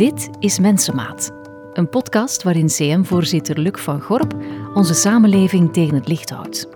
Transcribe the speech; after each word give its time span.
Dit 0.00 0.30
is 0.38 0.58
Mensenmaat, 0.58 1.30
een 1.72 1.88
podcast 1.88 2.42
waarin 2.42 2.66
CM-voorzitter 2.66 3.58
Luc 3.58 3.80
van 3.80 4.00
Gorp 4.00 4.34
onze 4.74 4.94
samenleving 4.94 5.72
tegen 5.72 5.94
het 5.94 6.08
licht 6.08 6.30
houdt. 6.30 6.68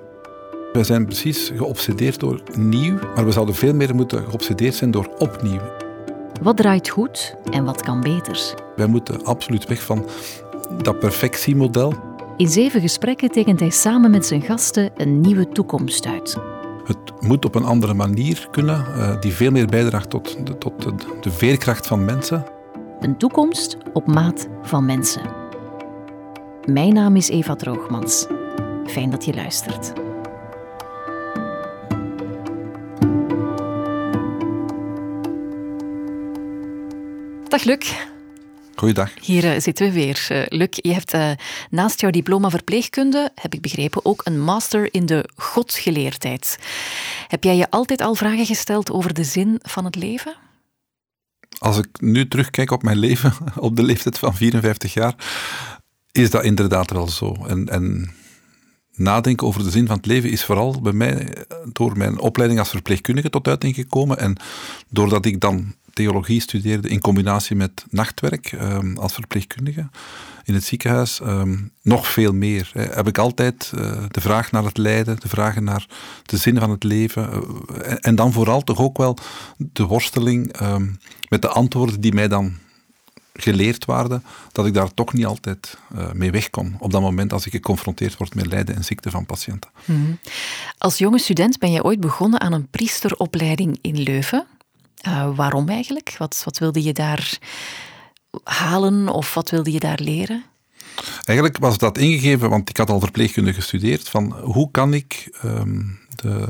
We 0.72 0.84
zijn 0.84 1.04
precies 1.04 1.52
geobsedeerd 1.56 2.20
door 2.20 2.42
nieuw, 2.56 2.98
maar 3.14 3.24
we 3.24 3.32
zouden 3.32 3.54
veel 3.54 3.74
meer 3.74 3.94
moeten 3.94 4.24
geobsedeerd 4.24 4.74
zijn 4.74 4.90
door 4.90 5.14
opnieuw. 5.18 5.60
Wat 6.42 6.56
draait 6.56 6.88
goed 6.88 7.34
en 7.50 7.64
wat 7.64 7.82
kan 7.82 8.00
beter? 8.00 8.54
Wij 8.76 8.86
moeten 8.86 9.24
absoluut 9.24 9.66
weg 9.66 9.82
van 9.82 10.06
dat 10.82 10.98
perfectiemodel. 10.98 11.94
In 12.36 12.48
zeven 12.48 12.80
gesprekken 12.80 13.30
tekent 13.30 13.60
hij 13.60 13.70
samen 13.70 14.10
met 14.10 14.26
zijn 14.26 14.42
gasten 14.42 14.90
een 14.96 15.20
nieuwe 15.20 15.48
toekomst 15.48 16.06
uit. 16.06 16.36
Het 16.84 17.20
moet 17.20 17.44
op 17.44 17.54
een 17.54 17.64
andere 17.64 17.94
manier 17.94 18.48
kunnen, 18.50 18.86
eh, 18.86 19.20
die 19.20 19.32
veel 19.32 19.50
meer 19.50 19.66
bijdraagt 19.66 20.10
tot, 20.10 20.46
de, 20.46 20.58
tot 20.58 20.82
de, 20.82 20.94
de 21.20 21.30
veerkracht 21.30 21.86
van 21.86 22.04
mensen. 22.04 22.53
Een 23.04 23.16
toekomst 23.16 23.76
op 23.92 24.06
maat 24.06 24.48
van 24.62 24.84
mensen. 24.84 25.22
Mijn 26.64 26.94
naam 26.94 27.16
is 27.16 27.28
Eva 27.28 27.54
Droogmans. 27.54 28.26
Fijn 28.86 29.10
dat 29.10 29.24
je 29.24 29.34
luistert. 29.34 29.92
Dag 37.48 37.64
Luc. 37.64 37.92
Goeiedag. 38.74 39.10
Hier 39.20 39.52
eh, 39.52 39.60
zitten 39.60 39.86
we 39.86 39.92
weer. 39.92 40.26
Uh, 40.32 40.42
Luc, 40.48 40.68
je 40.70 40.92
hebt 40.92 41.14
uh, 41.14 41.30
naast 41.70 42.00
jouw 42.00 42.10
diploma 42.10 42.50
verpleegkunde, 42.50 43.30
heb 43.34 43.54
ik 43.54 43.60
begrepen, 43.60 44.04
ook 44.04 44.20
een 44.24 44.40
master 44.40 44.88
in 44.94 45.06
de 45.06 45.28
godsgeleerdheid. 45.36 46.58
Heb 47.28 47.44
jij 47.44 47.56
je 47.56 47.70
altijd 47.70 48.00
al 48.00 48.14
vragen 48.14 48.46
gesteld 48.46 48.90
over 48.90 49.14
de 49.14 49.24
zin 49.24 49.58
van 49.62 49.84
het 49.84 49.96
leven? 49.96 50.43
Als 51.58 51.78
ik 51.78 51.86
nu 52.00 52.28
terugkijk 52.28 52.70
op 52.70 52.82
mijn 52.82 52.98
leven, 52.98 53.32
op 53.56 53.76
de 53.76 53.82
leeftijd 53.82 54.18
van 54.18 54.34
54 54.34 54.94
jaar, 54.94 55.14
is 56.12 56.30
dat 56.30 56.44
inderdaad 56.44 56.90
wel 56.90 57.08
zo. 57.08 57.36
En, 57.46 57.68
en 57.68 58.10
nadenken 58.94 59.46
over 59.46 59.64
de 59.64 59.70
zin 59.70 59.86
van 59.86 59.96
het 59.96 60.06
leven 60.06 60.30
is 60.30 60.44
vooral 60.44 60.80
bij 60.80 60.92
mij 60.92 61.34
door 61.72 61.96
mijn 61.96 62.18
opleiding 62.18 62.60
als 62.60 62.70
verpleegkundige 62.70 63.30
tot 63.30 63.48
uiting 63.48 63.74
gekomen. 63.74 64.18
En 64.18 64.36
doordat 64.88 65.24
ik 65.24 65.40
dan 65.40 65.74
theologie 65.92 66.40
studeerde 66.40 66.88
in 66.88 67.00
combinatie 67.00 67.56
met 67.56 67.84
nachtwerk 67.90 68.52
um, 68.52 68.98
als 68.98 69.12
verpleegkundige 69.12 69.88
in 70.44 70.54
het 70.54 70.64
ziekenhuis. 70.64 71.20
Um, 71.20 71.72
nog 71.82 72.06
veel 72.08 72.32
meer. 72.32 72.70
Hè. 72.72 72.82
Heb 72.82 73.08
ik 73.08 73.18
altijd 73.18 73.72
uh, 73.74 74.02
de 74.10 74.20
vraag 74.20 74.52
naar 74.52 74.64
het 74.64 74.76
lijden, 74.76 75.16
de 75.20 75.28
vragen 75.28 75.64
naar 75.64 75.86
de 76.22 76.36
zin 76.36 76.58
van 76.58 76.70
het 76.70 76.84
leven. 76.84 77.30
Uh, 77.32 77.94
en, 78.00 78.14
dan 78.14 78.32
vooral 78.32 78.62
toch 78.62 78.78
ook 78.78 78.96
wel 78.96 79.18
de 79.56 79.84
worsteling 79.84 80.60
um, 80.60 80.98
met 81.28 81.42
de 81.42 81.48
antwoorden 81.48 82.00
die 82.00 82.14
mij 82.14 82.28
dan 82.28 82.56
geleerd 83.32 83.84
waren, 83.84 84.24
dat 84.52 84.66
ik 84.66 84.74
daar 84.74 84.94
toch 84.94 85.12
niet 85.12 85.26
altijd 85.26 85.78
uh, 85.96 86.12
mee 86.12 86.30
weg 86.30 86.50
kon. 86.50 86.76
Op 86.78 86.90
dat 86.90 87.00
moment 87.00 87.32
als 87.32 87.46
ik 87.46 87.52
geconfronteerd 87.52 88.16
word 88.16 88.34
met 88.34 88.46
lijden 88.46 88.74
en 88.74 88.84
ziekte 88.84 89.10
van 89.10 89.26
patiënten. 89.26 89.70
Mm. 89.84 90.18
Als 90.78 90.98
jonge 90.98 91.18
student 91.18 91.58
ben 91.58 91.72
je 91.72 91.84
ooit 91.84 92.00
begonnen 92.00 92.40
aan 92.40 92.52
een 92.52 92.68
priesteropleiding 92.68 93.78
in 93.80 94.02
Leuven. 94.02 94.46
Waarom 95.34 95.68
eigenlijk? 95.68 96.14
Wat, 96.18 96.42
wat 96.44 96.58
wilde 96.58 96.82
je 96.82 96.92
daar 96.92 97.38
halen 98.44 99.08
of 99.08 99.34
wat 99.34 99.50
wilde 99.50 99.72
je 99.72 99.80
daar 99.80 100.00
leren? 100.00 100.44
Eigenlijk 101.24 101.58
was 101.58 101.78
dat 101.78 101.98
ingegeven, 101.98 102.50
want 102.50 102.68
ik 102.68 102.76
had 102.76 102.90
al 102.90 103.00
verpleegkunde 103.00 103.52
gestudeerd, 103.52 104.08
van 104.08 104.32
hoe 104.40 104.70
kan 104.70 104.94
ik 104.94 105.38
um, 105.44 105.98
de, 106.14 106.46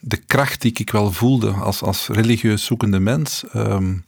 de 0.00 0.16
kracht 0.16 0.62
die 0.62 0.72
ik 0.74 0.90
wel 0.90 1.12
voelde 1.12 1.50
als, 1.50 1.82
als 1.82 2.08
religieus 2.08 2.64
zoekende 2.64 3.00
mens 3.00 3.44
um, 3.54 4.04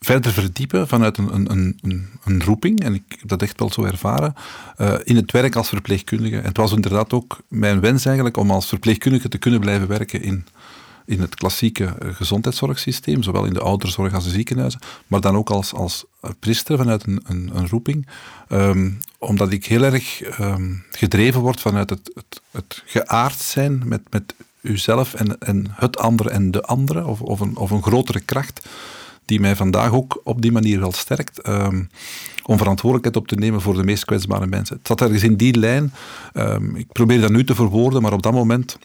verder 0.00 0.32
verdiepen 0.32 0.88
vanuit 0.88 1.18
een, 1.18 1.34
een, 1.34 1.50
een, 1.82 2.08
een, 2.24 2.42
roeping, 2.44 2.80
en 2.80 2.94
ik 2.94 3.02
heb 3.08 3.28
dat 3.28 3.42
echt 3.42 3.58
wel 3.58 3.70
zo 3.70 3.84
ervaren, 3.84 4.34
uh, 4.78 4.94
in 5.04 5.16
het 5.16 5.32
werk 5.32 5.56
als 5.56 5.68
verpleegkundige. 5.68 6.36
En 6.36 6.44
het 6.44 6.56
was 6.56 6.72
inderdaad 6.72 7.12
ook 7.12 7.38
mijn 7.48 7.80
wens 7.80 8.04
eigenlijk 8.04 8.36
om 8.36 8.50
als 8.50 8.66
verpleegkundige 8.66 9.28
te 9.28 9.38
kunnen 9.38 9.60
blijven 9.60 9.88
werken 9.88 10.22
in 10.22 10.46
in 11.06 11.20
het 11.20 11.34
klassieke 11.34 11.84
eh, 11.84 12.14
gezondheidszorgsysteem, 12.14 13.22
zowel 13.22 13.44
in 13.44 13.52
de 13.52 13.60
ouderzorg 13.60 14.14
als 14.14 14.24
de 14.24 14.30
ziekenhuizen, 14.30 14.80
maar 15.06 15.20
dan 15.20 15.36
ook 15.36 15.50
als, 15.50 15.72
als 15.74 16.04
priester 16.38 16.76
vanuit 16.76 17.06
een, 17.06 17.20
een, 17.24 17.50
een 17.54 17.68
roeping, 17.68 18.06
um, 18.48 18.98
omdat 19.18 19.52
ik 19.52 19.66
heel 19.66 19.82
erg 19.82 20.38
um, 20.40 20.84
gedreven 20.90 21.40
word 21.40 21.60
vanuit 21.60 21.90
het, 21.90 22.10
het, 22.14 22.40
het 22.50 22.82
geaard 22.86 23.38
zijn 23.38 23.82
met, 23.84 24.00
met 24.10 24.34
uzelf 24.60 25.14
en, 25.14 25.38
en 25.38 25.66
het 25.70 25.98
andere 25.98 26.30
en 26.30 26.50
de 26.50 26.62
andere, 26.62 27.06
of, 27.06 27.20
of, 27.20 27.40
een, 27.40 27.56
of 27.56 27.70
een 27.70 27.82
grotere 27.82 28.20
kracht, 28.20 28.68
die 29.24 29.40
mij 29.40 29.56
vandaag 29.56 29.92
ook 29.92 30.20
op 30.24 30.42
die 30.42 30.52
manier 30.52 30.80
wel 30.80 30.92
sterkt. 30.92 31.48
Um, 31.48 31.90
om 32.44 32.58
verantwoordelijkheid 32.58 33.16
op 33.16 33.28
te 33.28 33.44
nemen 33.44 33.60
voor 33.60 33.74
de 33.74 33.84
meest 33.84 34.04
kwetsbare 34.04 34.46
mensen. 34.46 34.76
Het 34.76 34.86
zat 34.86 35.00
ergens 35.00 35.22
in 35.22 35.36
die 35.36 35.58
lijn. 35.58 35.92
Ik 36.74 36.92
probeer 36.92 37.20
dat 37.20 37.30
nu 37.30 37.44
te 37.44 37.54
verwoorden, 37.54 38.02
maar 38.02 38.12
op 38.12 38.22
dat 38.22 38.32
moment 38.32 38.78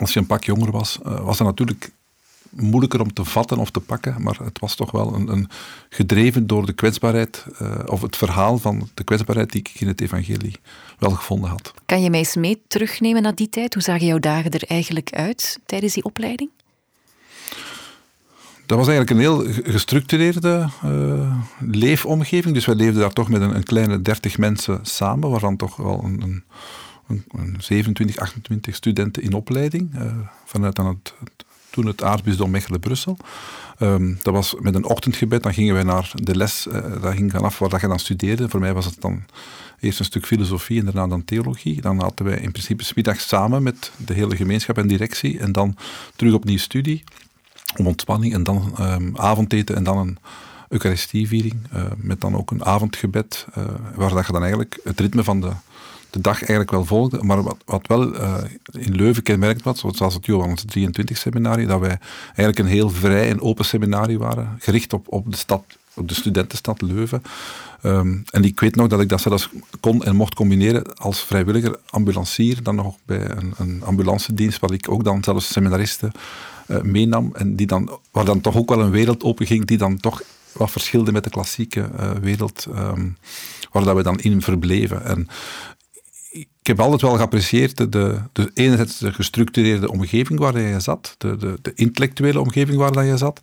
als 0.00 0.12
je 0.12 0.20
een 0.20 0.26
pak 0.26 0.44
jonger 0.44 0.70
was, 0.70 0.98
uh, 1.06 1.20
was 1.20 1.38
het 1.38 1.46
natuurlijk 1.46 1.92
moeilijker 2.50 3.00
om 3.00 3.12
te 3.12 3.24
vatten 3.24 3.58
of 3.58 3.70
te 3.70 3.80
pakken, 3.80 4.22
maar 4.22 4.38
het 4.44 4.58
was 4.58 4.74
toch 4.74 4.90
wel 4.90 5.14
een, 5.14 5.28
een 5.28 5.48
gedreven 5.88 6.46
door 6.46 6.66
de 6.66 6.72
kwetsbaarheid, 6.72 7.44
uh, 7.62 7.74
of 7.86 8.02
het 8.02 8.16
verhaal 8.16 8.58
van 8.58 8.88
de 8.94 9.04
kwetsbaarheid 9.04 9.52
die 9.52 9.60
ik 9.60 9.80
in 9.80 9.86
het 9.86 10.00
evangelie 10.00 10.56
wel 10.98 11.10
gevonden 11.10 11.50
had. 11.50 11.74
Kan 11.86 12.02
je 12.02 12.10
mij 12.10 12.18
eens 12.18 12.36
mee 12.36 12.62
terugnemen 12.68 13.22
naar 13.22 13.34
die 13.34 13.48
tijd? 13.48 13.74
Hoe 13.74 13.82
zagen 13.82 14.06
jouw 14.06 14.18
dagen 14.18 14.50
er 14.50 14.64
eigenlijk 14.66 15.10
uit 15.10 15.58
tijdens 15.66 15.92
die 15.92 16.04
opleiding? 16.04 16.50
Dat 18.66 18.78
was 18.78 18.88
eigenlijk 18.88 19.10
een 19.10 19.18
heel 19.18 19.62
gestructureerde 19.72 20.68
uh, 20.84 21.36
leefomgeving. 21.60 22.54
Dus 22.54 22.66
wij 22.66 22.74
leefden 22.74 23.00
daar 23.00 23.12
toch 23.12 23.28
met 23.28 23.40
een, 23.40 23.54
een 23.54 23.64
kleine 23.64 24.02
dertig 24.02 24.38
mensen 24.38 24.78
samen, 24.82 25.30
waarvan 25.30 25.56
toch 25.56 25.76
wel 25.76 26.00
een 26.04 26.22
een, 26.22 26.44
27, 27.58 28.18
28 28.18 28.74
studenten 28.74 29.22
in 29.22 29.32
opleiding, 29.32 29.94
uh, 29.94 30.12
vanuit 30.44 30.76
dan 30.76 30.86
het, 30.86 31.14
toen 31.70 31.86
het 31.86 32.02
aartsbisdom 32.02 32.50
Mechelen-Brussel. 32.50 33.16
Um, 33.80 34.18
dat 34.22 34.34
was 34.34 34.54
met 34.60 34.74
een 34.74 34.84
ochtendgebed, 34.84 35.42
dan 35.42 35.54
gingen 35.54 35.74
wij 35.74 35.82
naar 35.82 36.12
de 36.14 36.36
les, 36.36 36.66
uh, 36.66 37.02
dat 37.02 37.14
ging 37.14 37.30
vanaf 37.30 37.58
waar 37.58 37.68
dat 37.68 37.80
je 37.80 37.88
dan 37.88 37.98
studeerde. 37.98 38.48
Voor 38.48 38.60
mij 38.60 38.74
was 38.74 38.84
het 38.84 39.00
dan 39.00 39.22
eerst 39.80 39.98
een 39.98 40.04
stuk 40.04 40.26
filosofie 40.26 40.78
en 40.78 40.84
daarna 40.84 41.06
dan 41.06 41.24
theologie. 41.24 41.80
Dan 41.80 42.00
hadden 42.00 42.26
wij 42.26 42.38
in 42.38 42.50
principe 42.50 42.84
smiddags 42.84 43.28
samen 43.28 43.62
met 43.62 43.92
de 43.96 44.14
hele 44.14 44.36
gemeenschap 44.36 44.78
en 44.78 44.86
directie 44.86 45.38
en 45.38 45.52
dan 45.52 45.76
terug 46.16 46.34
opnieuw 46.34 46.58
studie, 46.58 47.04
om 47.76 47.86
ontspanning 47.86 48.34
en 48.34 48.42
dan 48.42 48.74
um, 48.80 49.16
avondeten 49.16 49.76
en 49.76 49.84
dan 49.84 49.98
een 49.98 50.18
eucharistieviering, 50.68 51.54
uh, 51.74 51.84
met 51.96 52.20
dan 52.20 52.36
ook 52.36 52.50
een 52.50 52.64
avondgebed, 52.64 53.46
waar 53.94 54.10
dat 54.10 54.26
je 54.26 54.32
dan 54.32 54.40
eigenlijk 54.40 54.80
het 54.84 55.00
ritme 55.00 55.24
van 55.24 55.40
de 55.40 55.50
de 56.14 56.20
dag 56.20 56.38
eigenlijk 56.38 56.70
wel 56.70 56.84
volgde. 56.84 57.22
Maar 57.22 57.42
wat, 57.42 57.56
wat 57.64 57.86
wel 57.86 58.14
uh, 58.14 58.34
in 58.72 58.94
Leuven 58.94 59.22
kenmerkt 59.22 59.62
was, 59.62 59.84
zoals 59.90 60.14
het 60.14 60.26
Johannes 60.26 60.64
23 60.66 61.16
seminarie, 61.16 61.66
dat 61.66 61.80
wij 61.80 61.98
eigenlijk 62.26 62.58
een 62.58 62.66
heel 62.66 62.90
vrij 62.90 63.30
en 63.30 63.40
open 63.40 63.64
seminarie 63.64 64.18
waren, 64.18 64.56
gericht 64.58 64.92
op, 64.92 65.06
op 65.08 65.30
de 65.30 65.36
stad, 65.36 65.64
op 65.94 66.08
de 66.08 66.14
studentenstad 66.14 66.82
Leuven. 66.82 67.22
Um, 67.82 68.22
en 68.30 68.44
ik 68.44 68.60
weet 68.60 68.76
nog 68.76 68.88
dat 68.88 69.00
ik 69.00 69.08
dat 69.08 69.20
zelfs 69.20 69.48
kon 69.80 70.04
en 70.04 70.16
mocht 70.16 70.34
combineren 70.34 70.96
als 70.96 71.20
vrijwilliger 71.20 71.76
ambulancier, 71.90 72.62
dan 72.62 72.74
nog 72.74 72.96
bij 73.04 73.30
een, 73.30 73.54
een 73.56 73.82
ambulancedienst, 73.84 74.60
waar 74.60 74.72
ik 74.72 74.90
ook 74.90 75.04
dan 75.04 75.24
zelfs 75.24 75.52
seminaristen 75.52 76.12
uh, 76.68 76.80
meenam, 76.80 77.30
en 77.34 77.56
die 77.56 77.66
dan, 77.66 77.98
waar 78.10 78.24
dan 78.24 78.40
toch 78.40 78.56
ook 78.56 78.68
wel 78.68 78.80
een 78.80 78.90
wereld 78.90 79.22
open 79.22 79.46
ging, 79.46 79.64
die 79.64 79.78
dan 79.78 79.96
toch 79.96 80.22
wat 80.52 80.70
verschilde 80.70 81.12
met 81.12 81.24
de 81.24 81.30
klassieke 81.30 81.88
uh, 82.00 82.10
wereld 82.10 82.66
um, 82.76 83.16
waar 83.74 83.84
dat 83.84 83.96
we 83.96 84.02
dan 84.02 84.18
in 84.18 84.42
verbleven. 84.42 85.04
En 85.04 85.28
ik 86.64 86.70
heb 86.70 86.80
altijd 86.80 87.02
wel 87.02 87.16
geapprecieerd 87.16 87.76
de, 87.76 87.88
de, 87.88 88.50
de 88.98 89.12
gestructureerde 89.12 89.90
omgeving 89.90 90.38
waar 90.38 90.60
je 90.60 90.80
zat, 90.80 91.14
de, 91.18 91.36
de, 91.36 91.58
de 91.62 91.72
intellectuele 91.74 92.40
omgeving 92.40 92.78
waar 92.78 93.04
je 93.04 93.16
zat, 93.16 93.40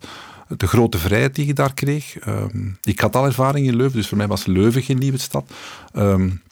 de 0.56 0.66
grote 0.66 0.98
vrijheid 0.98 1.34
die 1.34 1.46
je 1.46 1.54
daar 1.54 1.74
kreeg. 1.74 2.26
Um, 2.26 2.78
ik 2.82 3.00
had 3.00 3.16
al 3.16 3.24
ervaring 3.24 3.66
in 3.66 3.76
Leuven, 3.76 3.96
dus 3.96 4.08
voor 4.08 4.16
mij 4.16 4.26
was 4.26 4.46
Leuven 4.46 4.82
geen 4.82 4.98
nieuwe 4.98 5.18
stad. 5.18 5.50
Um, 5.96 6.42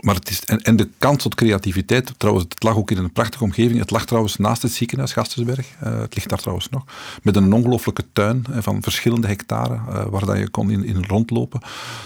maar 0.00 0.14
het 0.14 0.30
is, 0.30 0.44
en, 0.44 0.62
en, 0.62 0.76
de 0.76 0.88
kans 0.98 1.22
tot 1.22 1.34
creativiteit, 1.34 2.12
trouwens, 2.16 2.46
het 2.48 2.62
lag 2.62 2.76
ook 2.76 2.90
in 2.90 2.96
een 2.96 3.12
prachtige 3.12 3.44
omgeving. 3.44 3.78
Het 3.78 3.90
lag 3.90 4.06
trouwens 4.06 4.36
naast 4.36 4.62
het 4.62 4.72
ziekenhuis, 4.72 5.12
Gastensberg. 5.12 5.66
Uh, 5.84 6.00
het 6.00 6.14
ligt 6.14 6.28
daar 6.28 6.38
trouwens 6.38 6.68
nog. 6.68 6.84
Met 7.22 7.36
een 7.36 7.52
ongelooflijke 7.52 8.04
tuin 8.12 8.44
uh, 8.50 8.56
van 8.60 8.82
verschillende 8.82 9.26
hectare, 9.26 9.74
uh, 9.74 10.04
waar 10.04 10.26
dat 10.26 10.38
je 10.38 10.48
kon 10.48 10.70
in, 10.70 10.84
in 10.84 11.04
rondlopen. 11.04 11.60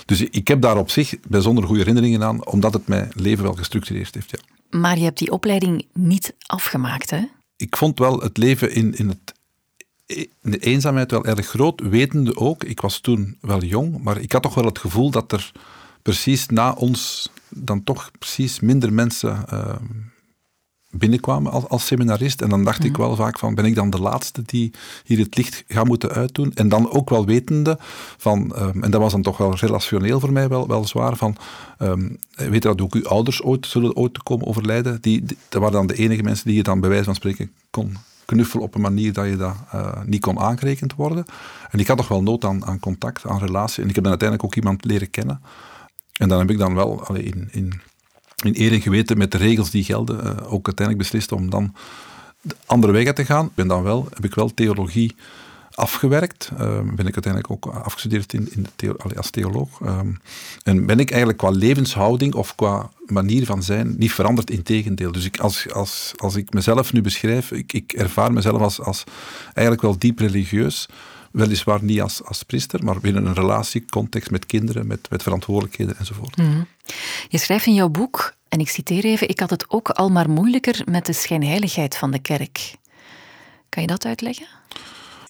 Dus 0.05 0.21
ik 0.21 0.49
heb 0.49 0.61
daar 0.61 0.77
op 0.77 0.91
zich 0.91 1.15
bijzonder 1.29 1.65
goede 1.65 1.81
herinneringen 1.81 2.23
aan, 2.23 2.47
omdat 2.47 2.73
het 2.73 2.87
mijn 2.87 3.11
leven 3.15 3.45
wel 3.45 3.55
gestructureerd 3.55 4.15
heeft. 4.15 4.31
Ja. 4.31 4.79
Maar 4.79 4.99
je 4.99 5.05
hebt 5.05 5.19
die 5.19 5.33
opleiding 5.33 5.87
niet 5.93 6.35
afgemaakt, 6.47 7.11
hè? 7.11 7.23
Ik 7.57 7.77
vond 7.77 7.99
wel 7.99 8.21
het 8.21 8.37
leven 8.37 8.75
in, 8.75 8.97
in 8.97 9.09
het 9.09 9.35
in 10.07 10.51
de 10.51 10.59
eenzaamheid 10.59 11.11
wel 11.11 11.25
erg 11.25 11.47
groot, 11.47 11.81
wetende 11.81 12.37
ook, 12.37 12.65
ik 12.65 12.81
was 12.81 13.01
toen 13.01 13.37
wel 13.41 13.63
jong, 13.63 14.03
maar 14.03 14.21
ik 14.21 14.33
had 14.33 14.43
toch 14.43 14.55
wel 14.55 14.65
het 14.65 14.79
gevoel 14.79 15.11
dat 15.11 15.33
er 15.33 15.53
precies 16.03 16.47
na 16.47 16.73
ons 16.73 17.31
dan 17.57 17.85
toch 17.85 18.11
precies 18.19 18.61
minder 18.61 18.93
mensen 18.93 19.45
uh, 19.53 19.75
binnenkwamen 20.91 21.53
als, 21.53 21.69
als 21.69 21.87
seminarist. 21.87 22.41
En 22.41 22.49
dan 22.49 22.65
dacht 22.65 22.85
ik 22.85 22.93
mhm. 22.93 23.01
wel 23.01 23.17
vaak 23.17 23.39
van, 23.39 23.55
ben 23.55 23.65
ik 23.65 23.75
dan 23.75 23.91
de 23.91 24.01
laatste 24.01 24.43
die 24.47 24.73
hier 25.05 25.19
het 25.19 25.37
licht 25.37 25.65
gaat 25.69 25.87
moeten 25.87 26.11
uitdoen? 26.11 26.53
En 26.55 26.69
dan 26.69 26.91
ook 26.91 27.11
wel 27.11 27.27
wetende 27.27 27.79
van, 28.17 28.55
ehm, 28.55 28.83
en 28.83 28.91
dat 28.91 29.01
was 29.01 29.13
dan 29.13 29.23
toch 29.23 29.37
wel 29.37 29.55
relationeel 29.55 30.21
voor 30.21 30.33
mij 30.33 30.49
wel, 30.49 30.69
wel 30.69 30.87
zwaar, 30.87 31.17
van, 31.17 31.37
um, 31.79 32.19
weet 32.35 32.63
dat 32.63 32.81
ook 32.81 32.95
uw 32.95 33.07
ouders 33.07 33.43
ooit 33.43 33.67
zullen 33.67 33.97
ooit 33.97 34.23
komen 34.23 34.47
overlijden? 34.47 34.99
Die, 35.01 35.25
dat 35.49 35.61
waren 35.61 35.73
dan 35.73 35.87
de 35.87 35.95
enige 35.95 36.23
mensen 36.23 36.47
die 36.47 36.57
je 36.57 36.63
dan 36.63 36.81
bij 36.81 36.89
wijze 36.89 37.05
van 37.05 37.15
spreken 37.15 37.53
kon 37.71 37.97
knuffelen 38.25 38.65
op 38.65 38.75
een 38.75 38.81
manier 38.81 39.13
dat 39.13 39.27
je 39.27 39.37
dat 39.37 39.55
uh, 39.75 40.03
niet 40.05 40.21
kon 40.21 40.39
aangerekend 40.39 40.95
worden. 40.95 41.25
En 41.71 41.79
ik 41.79 41.87
had 41.87 41.97
toch 41.97 42.09
wel 42.09 42.23
nood 42.23 42.45
aan, 42.45 42.67
aan 42.67 42.81
contact, 42.81 43.27
aan 43.27 43.39
relatie. 43.39 43.83
En 43.83 43.89
ik 43.89 43.95
heb 43.95 44.05
dan 44.05 44.13
uiteindelijk 44.13 44.49
ook 44.49 44.57
iemand 44.57 44.85
leren 44.85 45.11
kennen. 45.11 45.41
En 46.15 46.29
dan 46.29 46.39
heb 46.39 46.51
ik 46.51 46.59
dan 46.59 46.75
wel 46.75 47.15
in, 47.15 47.49
in 47.51 47.81
in 48.45 48.55
eer 48.57 48.73
en 48.73 48.81
geweten 48.81 49.19
met 49.19 49.31
de 49.31 49.39
regels 49.39 49.71
die 49.71 49.85
gelden, 49.85 50.25
uh, 50.25 50.53
ook 50.53 50.67
uiteindelijk 50.67 50.99
beslist 50.99 51.33
om 51.33 51.51
dan 51.51 51.75
de 52.41 52.57
andere 52.67 52.93
wegen 52.93 53.15
te 53.15 53.25
gaan. 53.25 53.51
Ben 53.55 53.69
dan 53.69 53.83
wel, 53.83 54.09
heb 54.15 54.25
ik 54.25 54.35
wel 54.35 54.55
theologie 54.55 55.15
afgewerkt. 55.75 56.51
Uh, 56.53 56.59
ben 56.81 57.07
ik 57.07 57.15
uiteindelijk 57.15 57.51
ook 57.51 57.67
afgestudeerd 57.67 58.33
in, 58.33 58.49
in 58.53 58.67
de 58.77 59.17
als 59.17 59.31
theoloog. 59.31 59.81
Ehm, 59.81 60.13
en 60.63 60.87
ben 60.87 60.99
ik 60.99 61.09
eigenlijk 61.09 61.39
qua 61.39 61.51
levenshouding 61.51 62.35
of 62.35 62.55
qua 62.55 62.91
manier 63.07 63.47
van 63.47 63.63
zijn 63.63 63.95
niet 63.99 64.13
veranderd, 64.13 64.51
in 64.51 64.63
tegendeel. 64.63 65.13
Dus 65.13 65.25
ik, 65.25 65.39
als, 65.39 65.73
als, 65.73 66.13
als 66.17 66.35
ik 66.37 66.53
mezelf 66.53 66.93
nu 66.93 67.01
beschrijf, 67.01 67.51
ik, 67.51 67.73
ik 67.73 67.93
ervaar 67.93 68.33
mezelf 68.33 68.61
als, 68.61 68.81
als 68.81 69.05
eigenlijk 69.45 69.83
wel 69.83 69.99
diep 69.99 70.19
religieus. 70.19 70.89
Weliswaar 71.35 71.83
niet 71.83 72.01
als, 72.01 72.25
als 72.25 72.43
priester, 72.43 72.85
maar 72.85 73.01
binnen 73.01 73.27
een 73.27 73.35
relatiecontext 73.35 74.31
met 74.31 74.47
kinderen, 74.47 74.87
met, 74.87 75.11
met 75.11 75.23
verantwoordelijkheden 75.23 75.97
enzovoort. 75.99 76.37
Mhm. 76.37 76.63
Je 77.29 77.39
schrijft 77.39 77.67
in 77.67 77.75
jouw 77.75 77.89
boek, 77.89 78.35
en 78.49 78.61
ik 78.61 78.69
citeer 78.69 79.05
even, 79.05 79.29
ik 79.29 79.41
had 79.41 79.51
het 79.51 79.71
ook 79.71 79.89
al 79.89 80.09
maar 80.09 80.31
moeilijker 80.31 80.83
met 80.91 81.07
de 81.07 81.13
schijnheiligheid 81.13 81.97
van 81.97 82.11
de 82.11 82.19
kerk. 82.19 82.75
Kan 83.69 83.83
je 83.83 83.89
dat 83.89 84.05
uitleggen? 84.05 84.47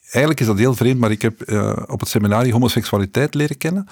Eigenlijk 0.02 0.40
is 0.40 0.46
dat 0.46 0.58
heel 0.58 0.74
vreemd, 0.74 1.00
maar 1.00 1.10
ik 1.10 1.22
heb 1.22 1.50
uh, 1.50 1.76
op 1.86 2.00
het 2.00 2.08
seminarie 2.08 2.52
homoseksualiteit 2.52 3.34
leren 3.34 3.58
kennen. 3.58 3.88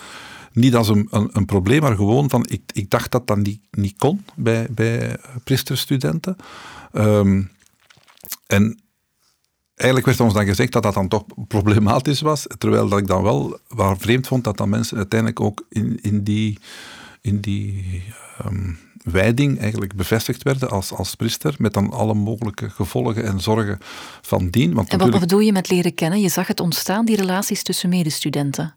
Niet 0.52 0.74
als 0.74 0.88
een, 0.88 1.08
een, 1.10 1.30
een, 1.32 1.44
probleem, 1.44 1.80
maar 1.80 1.96
gewoon 1.96 2.30
van, 2.30 2.46
ik, 2.48 2.62
ik 2.72 2.90
dacht 2.90 3.10
dat 3.10 3.26
dat 3.26 3.36
niet, 3.36 3.60
niet 3.70 3.96
kon 3.96 4.24
bij, 4.34 4.66
bij 4.70 5.16
priesterstudenten. 5.44 6.36
Um, 6.92 7.50
en 8.46 8.81
eigenlijk 9.74 10.06
werd 10.06 10.20
ons 10.20 10.34
dan 10.34 10.46
gezegd 10.46 10.72
dat 10.72 10.82
dat 10.82 10.94
dan 10.94 11.08
toch 11.08 11.24
problematisch 11.48 12.20
was, 12.20 12.46
terwijl 12.58 12.88
dat 12.88 12.98
ik 12.98 13.06
dan 13.06 13.22
wel 13.22 13.58
waar 13.68 13.98
vreemd 13.98 14.26
vond 14.26 14.44
dat 14.44 14.56
dan 14.56 14.68
mensen 14.68 14.96
uiteindelijk 14.96 15.40
ook 15.40 15.64
in, 15.68 15.98
in 16.02 16.22
die, 16.22 16.58
in 17.20 17.40
die 17.40 18.02
um, 18.46 18.78
wijding 19.02 19.60
eigenlijk 19.60 19.94
bevestigd 19.94 20.42
werden 20.42 20.70
als, 20.70 20.92
als 20.92 21.14
priester, 21.14 21.54
met 21.58 21.72
dan 21.72 21.92
alle 21.92 22.14
mogelijke 22.14 22.70
gevolgen 22.70 23.24
en 23.24 23.40
zorgen 23.40 23.78
van 24.22 24.50
dien. 24.50 24.74
Want 24.74 24.88
en 24.88 24.98
wat 24.98 25.20
bedoel 25.20 25.40
je 25.40 25.52
met 25.52 25.70
leren 25.70 25.94
kennen? 25.94 26.20
Je 26.20 26.28
zag 26.28 26.46
het 26.46 26.60
ontstaan, 26.60 27.04
die 27.04 27.16
relaties 27.16 27.62
tussen 27.62 27.88
medestudenten. 27.88 28.76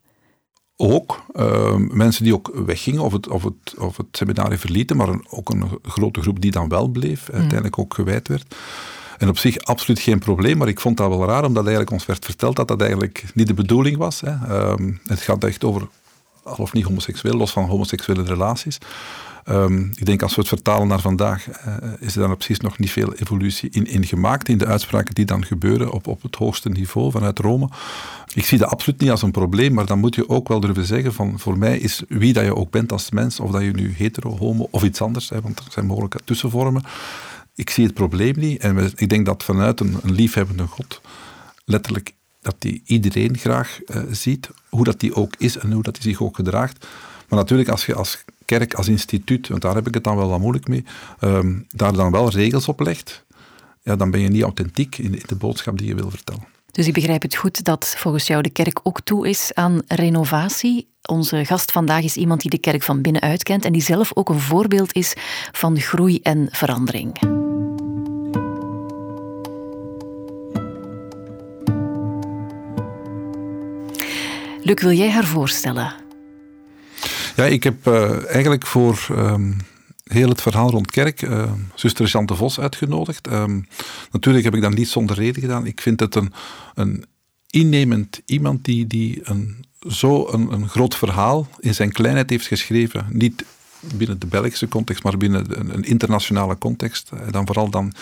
Ook 0.77 1.25
uh, 1.33 1.75
mensen 1.75 2.24
die 2.24 2.33
ook 2.33 2.51
weggingen 2.65 3.01
of 3.01 3.12
het, 3.12 3.27
of 3.27 3.44
het, 3.44 3.77
of 3.77 3.97
het 3.97 4.06
seminarie 4.12 4.57
verlieten, 4.57 4.97
maar 4.97 5.09
ook 5.30 5.50
een 5.50 5.80
grote 5.81 6.21
groep 6.21 6.42
die 6.42 6.51
dan 6.51 6.69
wel 6.69 6.88
bleef, 6.88 7.25
hmm. 7.25 7.36
uiteindelijk 7.36 7.80
ook 7.80 7.94
gewijd 7.94 8.27
werd. 8.27 8.56
En 9.17 9.29
op 9.29 9.38
zich 9.38 9.57
absoluut 9.57 10.00
geen 10.00 10.19
probleem, 10.19 10.57
maar 10.57 10.67
ik 10.67 10.79
vond 10.79 10.97
dat 10.97 11.09
wel 11.09 11.25
raar, 11.25 11.44
omdat 11.44 11.63
eigenlijk 11.63 11.91
ons 11.91 12.06
werd 12.06 12.25
verteld 12.25 12.56
dat 12.56 12.67
dat 12.67 12.81
eigenlijk 12.81 13.23
niet 13.33 13.47
de 13.47 13.53
bedoeling 13.53 13.97
was. 13.97 14.21
Hè. 14.21 14.31
Ehm, 14.31 14.91
het 15.06 15.21
gaat 15.21 15.44
echt 15.44 15.63
over, 15.63 15.88
al 16.44 16.56
of 16.56 16.73
niet 16.73 16.85
homoseksueel, 16.85 17.38
los 17.38 17.51
van 17.51 17.65
homoseksuele 17.65 18.23
relaties. 18.23 18.77
Ehm, 19.45 19.79
ik 19.79 20.06
denk 20.06 20.21
als 20.21 20.35
we 20.35 20.39
het 20.39 20.50
vertalen 20.50 20.88
naar 20.88 21.00
vandaag, 21.00 21.47
uh, 21.47 21.73
is 22.00 22.15
er 22.15 22.27
dan 22.27 22.38
precies 22.38 22.59
nog 22.59 22.77
niet 22.77 22.91
veel 22.91 23.13
evolutie 23.13 23.69
in, 23.69 23.88
in 23.88 24.06
gemaakt 24.06 24.50
in 24.50 24.57
de 24.57 24.65
uitspraken 24.65 25.15
die 25.15 25.25
dan 25.25 25.45
gebeuren 25.45 25.91
op, 25.91 26.07
op 26.07 26.21
het 26.21 26.35
hoogste 26.35 26.69
niveau 26.69 27.11
vanuit 27.11 27.39
Rome. 27.39 27.69
Ik 28.33 28.45
zie 28.45 28.57
dat 28.57 28.69
absoluut 28.69 29.01
niet 29.01 29.09
als 29.11 29.21
een 29.21 29.31
probleem, 29.31 29.73
maar 29.73 29.85
dan 29.85 30.00
moet 30.00 30.15
je 30.15 30.29
ook 30.29 30.47
wel 30.47 30.59
durven 30.59 30.85
zeggen 30.85 31.13
van 31.13 31.39
voor 31.39 31.57
mij 31.57 31.77
is 31.77 32.03
wie 32.07 32.33
dat 32.33 32.44
je 32.44 32.56
ook 32.56 32.71
bent 32.71 32.91
als 32.91 33.11
mens, 33.11 33.39
of 33.39 33.51
dat 33.51 33.61
je 33.61 33.71
nu 33.71 33.94
hetero, 33.97 34.38
homo 34.38 34.68
of 34.71 34.83
iets 34.83 35.01
anders, 35.01 35.29
hè, 35.29 35.41
want 35.41 35.59
er 35.59 35.65
zijn 35.69 35.85
mogelijke 35.85 36.19
tussenvormen, 36.23 36.83
ik 37.56 37.69
zie 37.69 37.86
het 37.86 37.94
probleem 37.94 38.34
niet. 38.38 38.62
En 38.62 38.92
ik 38.96 39.10
denk 39.10 39.25
dat 39.25 39.44
vanuit 39.44 39.80
een, 39.80 40.00
liefhebbende 40.04 40.68
God, 40.68 41.02
letterlijk, 41.66 42.13
dat 42.42 42.56
hij 42.60 42.81
iedereen 42.86 43.38
graag 43.38 43.80
uh, 43.88 44.04
ziet, 44.12 44.50
hoe 44.69 44.84
dat 44.84 45.00
die 45.00 45.16
ook 45.16 45.34
is 45.38 45.57
en 45.57 45.72
hoe 45.72 45.84
dat 45.84 45.96
hij 45.96 46.12
zich 46.12 46.22
ook 46.22 46.36
gedraagt. 46.36 46.88
Maar 47.30 47.40
natuurlijk, 47.40 47.69
als 47.69 47.86
je 47.86 47.96
als 47.96 48.24
kerk, 48.46 48.74
als 48.74 48.88
instituut, 48.88 49.48
want 49.48 49.62
daar 49.62 49.75
heb 49.75 49.88
ik 49.88 49.94
het 49.94 50.04
dan 50.04 50.18
wel 50.18 50.30
wat 50.30 50.40
moeilijk 50.40 50.68
mee, 50.68 50.86
um, 51.22 51.68
daar 51.72 51.94
dan 51.94 52.12
wel 52.12 52.30
regels 52.30 52.68
op 52.68 52.80
legt, 52.80 53.24
ja, 53.84 53.96
dan 53.96 54.12
ben 54.12 54.19
je 54.19 54.30
niet 54.30 54.44
authentiek 54.44 54.98
in 54.98 55.22
de 55.25 55.36
boodschap 55.36 55.78
die 55.78 55.88
je 55.88 55.96
wil 55.96 56.10
vertellen. 56.10 56.55
Dus 56.75 56.88
ik 56.88 56.94
begrijp 56.94 57.22
het 57.22 57.36
goed 57.36 57.63
dat 57.63 57.94
volgens 57.98 58.27
jou 58.27 58.42
de 58.42 58.50
kerk 58.50 58.80
ook 58.83 59.01
toe 59.01 59.30
is 59.30 59.51
aan 59.54 59.81
renovatie. 59.88 60.88
Onze 61.01 61.45
gast 61.45 61.72
vandaag 61.72 62.04
is 62.04 62.16
iemand 62.16 62.42
die 62.42 62.50
de 62.50 62.57
kerk 62.57 62.83
van 62.83 63.01
binnenuit 63.01 63.44
kent 63.44 63.66
en 63.66 63.74
die 63.74 63.81
zelf 63.81 64.12
ook 64.13 64.30
een 64.30 64.39
voorbeeld 64.39 64.94
is 64.94 65.13
van 65.51 65.80
groei 65.80 66.19
en 66.24 66.48
verandering. 66.51 67.19
Luc, 74.62 74.81
wil 74.81 74.92
jij 74.92 75.12
haar 75.12 75.25
voorstellen? 75.25 75.94
Ja, 77.36 77.44
ik 77.45 77.63
heb 77.63 77.88
uh, 77.88 78.30
eigenlijk 78.30 78.66
voor 78.66 79.07
um, 79.10 79.57
heel 80.12 80.30
het 80.30 80.42
verhaal 80.42 80.69
rond 80.69 80.92
kerk 80.92 81.22
uh, 81.22 81.52
zuster 81.75 82.06
Jean 82.06 82.30
Vos 82.34 82.60
uitgenodigd. 82.60 83.28
Um, 83.31 83.68
natuurlijk 84.12 84.46
heb 84.46 84.56
ik 84.56 84.62
dat 84.62 84.74
niet 84.74 84.90
zonder 84.90 85.16
reden 85.16 85.42
gedaan. 85.42 85.66
Ik 85.66 85.81
vind 85.81 86.00
het 86.00 86.16
een, 86.16 86.34
een 86.74 87.06
innemend 87.50 88.22
iemand 88.25 88.66
die, 88.66 88.88
die 88.88 89.22
een, 89.24 89.66
zo 89.90 90.28
een, 90.31 90.52
een 90.52 90.69
groot 90.69 90.96
verhaal 90.96 91.48
in 91.60 91.75
zijn 91.75 91.92
kleinheid 91.92 92.30
heeft 92.30 92.48
geschreven. 92.48 93.06
Niet 93.10 93.46
binnen 93.96 94.19
de 94.19 94.28
Belgische 94.28 94.68
context, 94.68 95.04
maar 95.04 95.18
binnen 95.18 95.74
een, 95.74 95.84
internationale 95.84 96.57
context. 96.57 97.12
En 97.25 97.31
dan 97.31 97.46
vooral 97.46 97.69
dan 97.69 97.94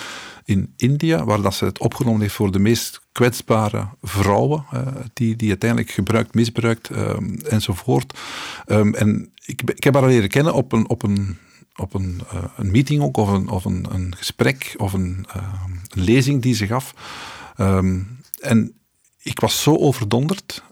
in 0.46 0.74
India, 0.78 1.24
waar 1.24 1.42
dat 1.42 1.54
ze 1.54 1.66
het 1.66 1.80
opgenomen 1.80 2.22
heeft 2.22 2.34
voor 2.34 2.52
de 2.52 2.60
meest 2.60 3.02
kwetsbare 3.12 3.88
vrouwen, 4.02 4.66
uh, 4.74 4.80
die, 5.14 5.36
die 5.36 5.50
uiteindelijk 5.50 5.92
gebruikt, 5.92 6.34
misbruikt 6.34 6.90
um, 6.90 7.38
enzovoort. 7.50 8.20
Um, 8.68 8.94
en 8.94 9.32
ik, 9.46 9.62
ik 9.76 9.84
heb 9.84 9.94
haar 9.94 10.08
leren 10.08 10.30
kennen 10.30 10.54
op 10.54 10.72
een, 10.72 10.90
op 10.90 11.04
een, 11.04 11.38
op 11.76 11.94
een, 11.94 12.22
uh, 12.34 12.44
een 12.56 12.72
meeting 12.72 13.02
ook, 13.02 13.18
of 13.18 13.30
een, 13.30 13.50
of 13.50 13.66
een, 13.66 13.86
een 13.90 14.16
gesprek, 14.18 14.74
of 14.78 14.94
een, 14.94 15.26
uh, 15.36 15.44
een 15.90 16.04
lezing 16.04 16.42
die 16.42 16.56
ze 16.56 16.68
gaf. 16.68 16.94
Um, 17.58 18.20
en 18.40 18.74
ik 19.22 19.40
was 19.40 19.62
zo 19.62 19.76
overdonderd 19.78 20.64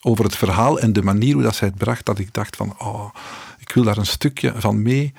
over 0.00 0.24
het 0.24 0.36
verhaal 0.36 0.78
en 0.78 0.92
de 0.92 1.02
manier 1.02 1.34
hoe 1.34 1.42
dat 1.42 1.56
zij 1.56 1.68
het 1.68 1.76
bracht, 1.76 2.06
dat 2.06 2.18
ik 2.18 2.34
dacht 2.34 2.56
van, 2.56 2.74
oh, 2.78 3.14
ik 3.58 3.72
wil 3.72 3.84
daar 3.84 3.96
een 3.96 4.06
stukje 4.06 4.52
van 4.56 4.82
mee 4.82 5.12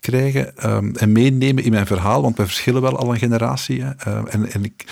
krijgen 0.00 0.56
en 0.96 1.12
meenemen 1.12 1.64
in 1.64 1.70
mijn 1.70 1.86
verhaal, 1.86 2.22
want 2.22 2.36
we 2.36 2.44
verschillen 2.44 2.82
wel 2.82 2.98
al 2.98 3.12
een 3.12 3.18
generatie. 3.18 3.82
en, 3.82 4.52
en 4.52 4.64
ik, 4.64 4.84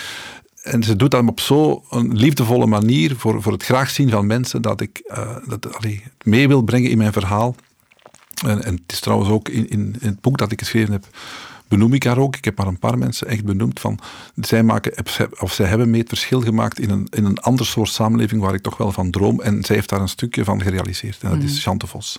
en 0.63 0.83
ze 0.83 0.97
doet 0.97 1.11
dat 1.11 1.29
op 1.29 1.41
zo'n 1.41 1.83
liefdevolle 2.13 2.67
manier 2.67 3.17
voor, 3.17 3.43
voor 3.43 3.53
het 3.53 3.65
graag 3.65 3.91
zien 3.91 4.11
van 4.11 4.27
mensen 4.27 4.63
dat 4.63 4.81
ik 4.81 5.03
uh, 5.07 5.37
dat, 5.47 5.75
allee, 5.75 6.03
mee 6.23 6.49
wil 6.49 6.63
brengen 6.63 6.91
in 6.91 6.99
mijn 6.99 7.13
verhaal. 7.13 7.55
En, 8.43 8.65
en 8.65 8.73
het 8.73 8.93
is 8.93 9.01
trouwens 9.01 9.31
ook 9.31 9.49
in, 9.49 9.69
in, 9.69 9.97
in, 10.01 10.09
het 10.09 10.21
boek 10.21 10.39
dat 10.39 10.53
ik 10.53 10.59
geschreven 10.59 10.93
heb, 10.93 11.07
benoem 11.69 11.93
ik 11.93 12.05
haar 12.05 12.19
ook. 12.19 12.37
Ik 12.37 12.45
heb 12.45 12.59
maar 12.59 12.67
een 12.67 12.79
paar 12.79 12.99
mensen 12.99 13.27
echt 13.27 13.45
benoemd 13.45 13.81
van, 13.81 13.99
zij 14.35 14.63
maken, 14.63 14.93
of 15.39 15.53
zij 15.53 15.67
hebben 15.67 15.91
mee 15.91 16.01
het 16.01 16.09
verschil 16.09 16.41
gemaakt 16.41 16.79
in 16.79 16.91
een, 16.91 17.07
in 17.11 17.25
een 17.25 17.39
ander 17.39 17.67
soort 17.67 17.89
samenleving 17.89 18.43
waar 18.43 18.55
ik 18.55 18.63
toch 18.63 18.77
wel 18.77 18.93
van 18.93 19.11
droom. 19.11 19.41
En 19.41 19.65
zij 19.65 19.77
heeft 19.77 19.89
daar 19.89 20.01
een 20.01 20.09
stukje 20.09 20.45
van 20.45 20.63
gerealiseerd. 20.63 21.19
En 21.23 21.31
dat 21.31 21.43
is 21.43 21.53
mm. 21.53 21.59
Jean 21.59 21.79
de 21.79 21.87
Vos. 21.87 22.17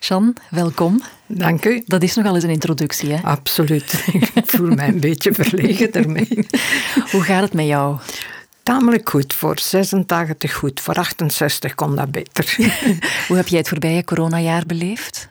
Jean, 0.00 0.36
welkom. 0.50 1.02
Dank 1.26 1.64
u. 1.64 1.82
Dat 1.86 2.02
is 2.02 2.14
nogal 2.14 2.34
eens 2.34 2.44
een 2.44 2.50
introductie, 2.50 3.12
hè? 3.12 3.22
Absoluut. 3.22 4.04
ik 4.34 4.46
voel 4.46 4.74
mij 4.74 4.88
een 4.88 5.00
beetje 5.00 5.34
verlegen 5.44 5.92
ermee. 5.92 6.46
Hoe 7.10 7.22
gaat 7.22 7.42
het 7.42 7.52
met 7.52 7.66
jou? 7.66 7.98
Tamelijk 8.62 9.08
goed. 9.08 9.34
Voor 9.34 9.58
86 9.58 10.54
goed. 10.54 10.80
Voor 10.80 10.94
68 10.94 11.74
kon 11.74 11.96
dat 11.96 12.10
beter. 12.10 12.56
Hoe 13.28 13.36
heb 13.36 13.48
jij 13.48 13.58
het 13.58 13.68
voorbije 13.68 14.04
coronajaar 14.04 14.66
beleefd? 14.66 15.28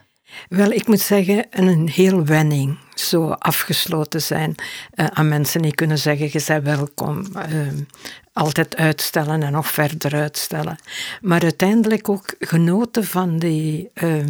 Wel, 0.49 0.71
ik 0.71 0.87
moet 0.87 0.99
zeggen, 0.99 1.45
een 1.49 1.89
heel 1.89 2.25
wenning. 2.25 2.77
Zo 2.93 3.29
afgesloten 3.29 4.21
zijn 4.21 4.55
uh, 4.95 5.05
aan 5.05 5.27
mensen 5.27 5.61
die 5.61 5.75
kunnen 5.75 5.97
zeggen, 5.97 6.29
je 6.31 6.43
bent 6.47 6.63
welkom. 6.63 7.25
Uh, 7.35 7.67
altijd 8.33 8.75
uitstellen 8.75 9.43
en 9.43 9.51
nog 9.51 9.67
verder 9.67 10.13
uitstellen. 10.13 10.77
Maar 11.21 11.41
uiteindelijk 11.41 12.09
ook 12.09 12.35
genoten 12.39 13.03
van 13.03 13.39
die 13.39 13.89
uh, 13.93 14.25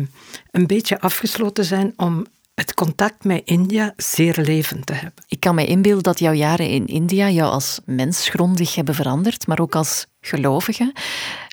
een 0.51 0.68
beetje 0.68 1.00
afgesloten 1.00 1.65
zijn 1.65 1.94
om 1.96 2.25
het 2.60 2.74
contact 2.74 3.24
met 3.24 3.41
India 3.46 3.94
zeer 3.98 4.38
levend 4.41 4.86
te 4.86 4.94
hebben. 4.94 5.24
Ik 5.27 5.39
kan 5.39 5.56
me 5.56 5.65
inbeelden 5.65 6.03
dat 6.03 6.20
jouw 6.20 6.34
jaren 6.34 6.70
in 6.70 6.88
India 6.88 7.29
jou 7.29 7.51
als 7.51 7.79
mens 7.86 8.29
grondig 8.29 8.75
hebben 8.75 8.96
veranderd, 8.96 9.48
maar 9.48 9.60
ook 9.60 9.75
als 9.75 10.06
gelovige. 10.22 10.94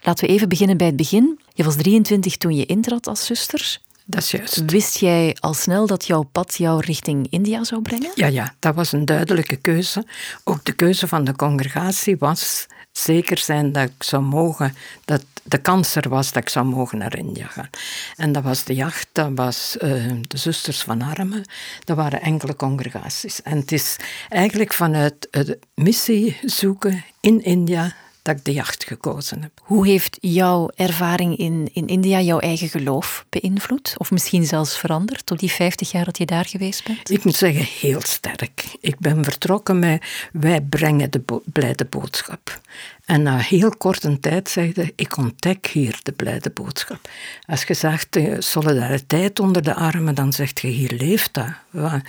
Laten 0.05 0.26
we 0.26 0.33
even 0.33 0.49
beginnen 0.49 0.76
bij 0.76 0.87
het 0.87 0.97
begin. 0.97 1.41
Je 1.53 1.65
was 1.65 1.76
23 1.76 2.37
toen 2.37 2.55
je 2.55 2.67
intrad 2.67 3.07
als 3.07 3.26
zuster. 3.26 3.79
Dat 4.09 4.23
is 4.23 4.31
juist. 4.31 4.71
Wist 4.71 4.99
jij 4.99 5.37
al 5.41 5.55
snel 5.55 5.87
dat 5.87 6.07
jouw 6.07 6.23
pad 6.23 6.55
jou 6.55 6.81
richting 6.81 7.27
India 7.31 7.65
zou 7.65 7.83
brengen? 7.83 8.11
Ja, 8.15 8.27
ja, 8.27 8.55
dat 8.59 8.75
was 8.75 8.93
een 8.93 9.05
duidelijke 9.05 9.57
keuze. 9.57 10.07
Ook 10.45 10.65
de 10.65 10.73
keuze 10.73 11.09
van 11.09 11.25
de 11.25 11.37
congregatie 11.37 12.17
was 12.19 12.67
zeker 12.93 13.39
zijn 13.39 13.73
dat 13.73 13.83
ik 13.83 14.03
zou 14.03 14.23
mogen, 14.23 14.75
dat 15.05 15.25
de 15.43 15.59
kans 15.59 15.95
er 15.95 16.09
was 16.09 16.33
dat 16.33 16.43
ik 16.43 16.49
zou 16.49 16.67
mogen 16.67 16.99
naar 16.99 17.19
India 17.19 17.47
gaan. 17.47 17.71
En 18.17 18.33
dat 18.33 18.43
was 18.43 18.65
de 18.65 18.75
jacht, 18.75 19.09
dat 19.13 19.31
was 19.35 19.77
uh, 19.81 20.13
de 20.21 20.37
Zusters 20.37 20.83
van 20.83 21.03
Armen, 21.03 21.45
dat 21.85 21.97
waren 21.97 22.21
enkele 22.21 22.57
congregaties. 22.57 23.43
En 23.43 23.59
het 23.59 23.73
is 23.73 23.97
eigenlijk 24.29 24.73
vanuit 24.73 25.29
het 25.31 25.59
missie 25.75 26.37
zoeken 26.43 27.05
in 27.21 27.43
India 27.43 27.95
dat 28.26 28.37
ik 28.37 28.45
de 28.45 28.52
jacht 28.52 28.85
gekozen 28.85 29.42
heb. 29.42 29.50
Hoe 29.62 29.87
heeft 29.87 30.18
jouw 30.21 30.71
ervaring 30.75 31.37
in, 31.37 31.71
in 31.73 31.87
India 31.87 32.21
jouw 32.21 32.38
eigen 32.38 32.68
geloof 32.68 33.26
beïnvloed? 33.28 33.95
Of 33.97 34.11
misschien 34.11 34.45
zelfs 34.45 34.78
veranderd 34.78 35.30
op 35.30 35.38
die 35.38 35.50
50 35.50 35.90
jaar 35.90 36.04
dat 36.04 36.18
je 36.18 36.26
daar 36.26 36.45
geweest 36.45 36.85
bent? 36.85 37.11
Ik 37.11 37.25
moet 37.25 37.35
zeggen, 37.35 37.64
heel 37.80 38.00
sterk. 38.00 38.76
Ik 38.80 38.99
ben 38.99 39.25
vertrokken 39.25 39.78
met 39.78 40.04
wij 40.33 40.61
brengen 40.61 41.11
de 41.11 41.23
blijde 41.52 41.85
boodschap. 41.85 42.61
En 43.04 43.23
na 43.23 43.37
heel 43.37 43.71
korte 43.71 44.21
tijd 44.21 44.49
zegde 44.49 44.92
ik 44.97 45.16
ontdek 45.16 45.66
hier 45.66 45.99
de 46.02 46.12
blijde 46.12 46.50
boodschap. 46.50 47.09
Als 47.47 47.62
je 47.64 47.75
zegt 47.75 48.12
de 48.12 48.37
solidariteit 48.38 49.40
onder 49.40 49.62
de 49.62 49.75
armen, 49.75 50.14
dan 50.14 50.33
zegt 50.33 50.61
je 50.61 50.68
hier 50.68 50.92
leeft 50.92 51.35
dat. 51.35 52.00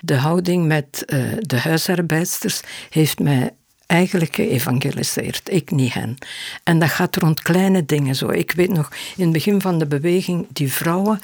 De 0.00 0.16
houding 0.16 0.66
met 0.66 1.04
uh, 1.06 1.32
de 1.40 1.58
huisarbeidsters 1.58 2.60
heeft 2.90 3.18
mij 3.18 3.50
eigenlijk 3.90 4.34
geëvangeliseerd, 4.34 5.52
ik 5.52 5.70
niet 5.70 5.92
hen. 5.92 6.16
En 6.62 6.78
dat 6.78 6.88
gaat 6.88 7.16
rond 7.16 7.42
kleine 7.42 7.84
dingen 7.84 8.14
zo. 8.14 8.28
Ik 8.28 8.52
weet 8.52 8.72
nog, 8.72 8.88
in 9.16 9.24
het 9.24 9.32
begin 9.32 9.60
van 9.60 9.78
de 9.78 9.86
beweging, 9.86 10.46
die 10.52 10.72
vrouwen, 10.72 11.20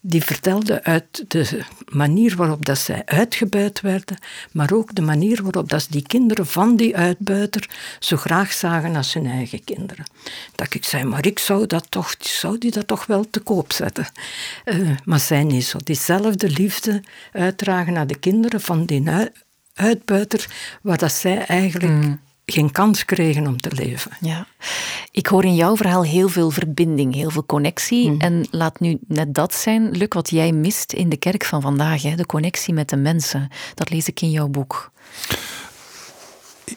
die 0.00 0.24
vertelden 0.24 0.84
uit 0.84 1.24
de 1.28 1.62
manier 1.88 2.36
waarop 2.36 2.64
dat 2.64 2.78
zij 2.78 3.02
uitgebuit 3.04 3.80
werden, 3.80 4.18
maar 4.52 4.72
ook 4.72 4.94
de 4.94 5.02
manier 5.02 5.42
waarop 5.42 5.68
dat 5.68 5.86
die 5.90 6.02
kinderen 6.02 6.46
van 6.46 6.76
die 6.76 6.96
uitbuiter 6.96 7.70
zo 7.98 8.16
graag 8.16 8.52
zagen 8.52 8.96
als 8.96 9.14
hun 9.14 9.26
eigen 9.26 9.64
kinderen. 9.64 10.04
Dat 10.54 10.74
ik 10.74 10.84
zei, 10.84 11.04
maar 11.04 11.26
ik 11.26 11.38
zou, 11.38 11.66
dat 11.66 11.86
toch, 11.90 12.14
zou 12.18 12.58
die 12.58 12.70
dat 12.70 12.86
toch 12.86 13.06
wel 13.06 13.30
te 13.30 13.40
koop 13.40 13.72
zetten. 13.72 14.06
Uh, 14.64 14.90
maar 15.04 15.20
zij 15.20 15.44
niet 15.44 15.64
zo. 15.64 15.78
Diezelfde 15.84 16.50
liefde 16.50 17.02
uitdragen 17.32 17.92
naar 17.92 18.06
de 18.06 18.18
kinderen 18.18 18.60
van 18.60 18.84
die 18.84 19.00
uitbuiter, 19.78 20.46
waar 20.82 20.98
dat 20.98 21.12
zij 21.12 21.44
eigenlijk 21.46 21.92
mm. 21.92 22.20
geen 22.46 22.72
kans 22.72 23.04
kregen 23.04 23.46
om 23.46 23.60
te 23.60 23.74
leven. 23.74 24.10
Ja. 24.20 24.46
Ik 25.10 25.26
hoor 25.26 25.44
in 25.44 25.54
jouw 25.54 25.76
verhaal 25.76 26.04
heel 26.04 26.28
veel 26.28 26.50
verbinding, 26.50 27.14
heel 27.14 27.30
veel 27.30 27.46
connectie. 27.46 28.10
Mm. 28.10 28.20
En 28.20 28.46
laat 28.50 28.80
nu 28.80 28.98
net 29.06 29.34
dat 29.34 29.54
zijn, 29.54 29.90
Luc, 29.90 30.08
wat 30.08 30.30
jij 30.30 30.52
mist 30.52 30.92
in 30.92 31.08
de 31.08 31.16
kerk 31.16 31.44
van 31.44 31.60
vandaag. 31.60 32.02
Hè? 32.02 32.14
De 32.14 32.26
connectie 32.26 32.74
met 32.74 32.88
de 32.88 32.96
mensen. 32.96 33.48
Dat 33.74 33.90
lees 33.90 34.08
ik 34.08 34.20
in 34.20 34.30
jouw 34.30 34.48
boek. 34.48 34.90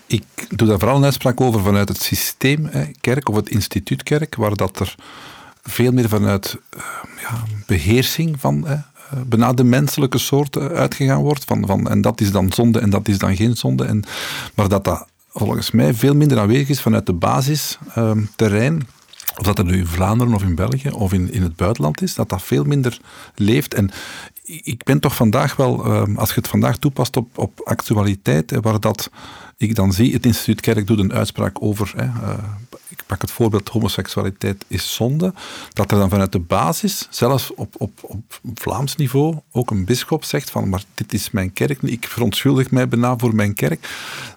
Ik 0.06 0.24
doe 0.50 0.68
daar 0.68 0.80
vooral 0.80 0.98
een 0.98 1.04
uitspraak 1.04 1.42
over 1.42 1.62
vanuit 1.62 1.90
het 1.90 2.02
systeem 2.02 2.66
hè, 2.66 2.86
kerk 3.02 3.30
of 3.30 3.36
het 3.36 3.50
instituut 3.50 4.04
kerk, 4.04 4.36
waar 4.36 4.56
dat 4.56 4.80
er 4.80 4.96
veel 5.64 5.92
meer 5.92 6.10
vanuit 6.10 6.58
uh, 6.78 6.84
ja, 7.22 7.44
beheersing 7.66 8.40
van 8.40 8.68
eh, 8.68 8.80
bijna 9.26 9.54
de 9.54 9.64
menselijke 9.64 10.18
soort 10.18 10.56
eh, 10.56 10.66
uitgegaan 10.66 11.22
wordt. 11.22 11.44
Van, 11.44 11.66
van, 11.66 11.90
en 11.90 12.02
dat 12.02 12.22
is 12.22 12.32
dan 12.32 12.52
zonde 12.54 12.80
en 12.80 12.90
dat 12.90 13.08
is 13.08 13.18
dan 13.18 13.36
geen 13.36 13.56
zonde. 13.56 13.86
En, 13.86 14.04
maar 14.56 14.68
dat 14.68 14.84
dat 14.84 15.08
volgens 15.30 15.72
mij 15.72 15.94
veel 15.94 16.16
minder 16.16 16.40
aanwezig 16.40 16.70
is 16.70 16.82
vanuit 16.82 17.06
de 17.06 17.14
basisterrein. 17.14 18.74
Ehm, 18.74 18.82
of 19.38 19.46
dat 19.46 19.58
er 19.58 19.66
nu 19.66 19.78
in 19.78 19.88
Vlaanderen 19.88 20.34
of 20.34 20.42
in 20.42 20.56
België 20.56 20.90
of 20.90 21.14
in, 21.14 21.34
in 21.34 21.42
het 21.42 21.56
buitenland 21.56 22.02
is, 22.02 22.16
dat 22.16 22.30
dat 22.30 22.42
veel 22.42 22.64
minder 22.64 23.00
leeft. 23.36 23.74
En 23.74 23.90
ik 24.44 24.84
ben 24.84 25.00
toch 25.00 25.16
vandaag 25.16 25.56
wel, 25.56 25.86
ehm, 25.86 26.18
als 26.18 26.30
je 26.30 26.36
het 26.36 26.48
vandaag 26.48 26.78
toepast 26.78 27.18
op, 27.18 27.38
op 27.38 27.62
actualiteit, 27.64 28.54
waar 28.62 28.80
dat 28.80 29.10
ik 29.58 29.76
dan 29.76 29.94
zie, 29.94 30.14
het 30.14 30.26
instituut 30.26 30.62
Kerk 30.62 30.88
doet 30.88 31.00
een 31.00 31.14
uitspraak 31.14 31.62
over, 31.62 31.94
pak 33.12 33.22
het 33.22 33.32
voorbeeld, 33.32 33.70
homoseksualiteit 33.70 34.66
is 34.68 34.96
zonde, 34.96 35.34
dat 35.74 35.92
er 35.92 35.98
dan 35.98 36.10
vanuit 36.10 36.32
de 36.32 36.40
basis, 36.40 37.08
zelfs 37.10 37.54
op, 37.54 37.76
op, 37.78 37.92
op 38.02 38.40
Vlaams 38.54 38.96
niveau, 38.96 39.38
ook 39.52 39.72
een 39.72 39.86
bischop 39.86 40.24
zegt 40.24 40.50
van, 40.50 40.70
maar 40.70 40.84
dit 40.94 41.14
is 41.14 41.32
mijn 41.32 41.54
kerk, 41.54 41.82
ik 41.82 42.08
verontschuldig 42.08 42.72
mij 42.72 42.88
bijna 42.88 43.18
voor 43.18 43.36
mijn 43.36 43.54
kerk. 43.54 43.90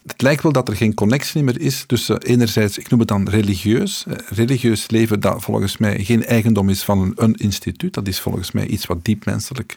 Het 0.06 0.22
lijkt 0.22 0.42
wel 0.42 0.52
dat 0.52 0.68
er 0.68 0.76
geen 0.76 0.94
connectie 0.94 1.42
meer 1.42 1.60
is 1.60 1.84
tussen 1.86 2.22
enerzijds, 2.22 2.78
ik 2.78 2.90
noem 2.90 3.00
het 3.00 3.08
dan 3.08 3.28
religieus, 3.28 4.04
eh, 4.06 4.16
religieus 4.28 4.90
leven 4.90 5.20
dat 5.20 5.42
volgens 5.42 5.76
mij 5.76 6.04
geen 6.04 6.24
eigendom 6.24 6.68
is 6.68 6.82
van 6.82 7.12
een, 7.16 7.34
instituut, 7.34 7.94
dat 7.94 8.08
is 8.08 8.20
volgens 8.20 8.52
mij 8.52 8.66
iets 8.66 8.86
wat 8.86 9.04
diep 9.04 9.24
menselijk, 9.24 9.76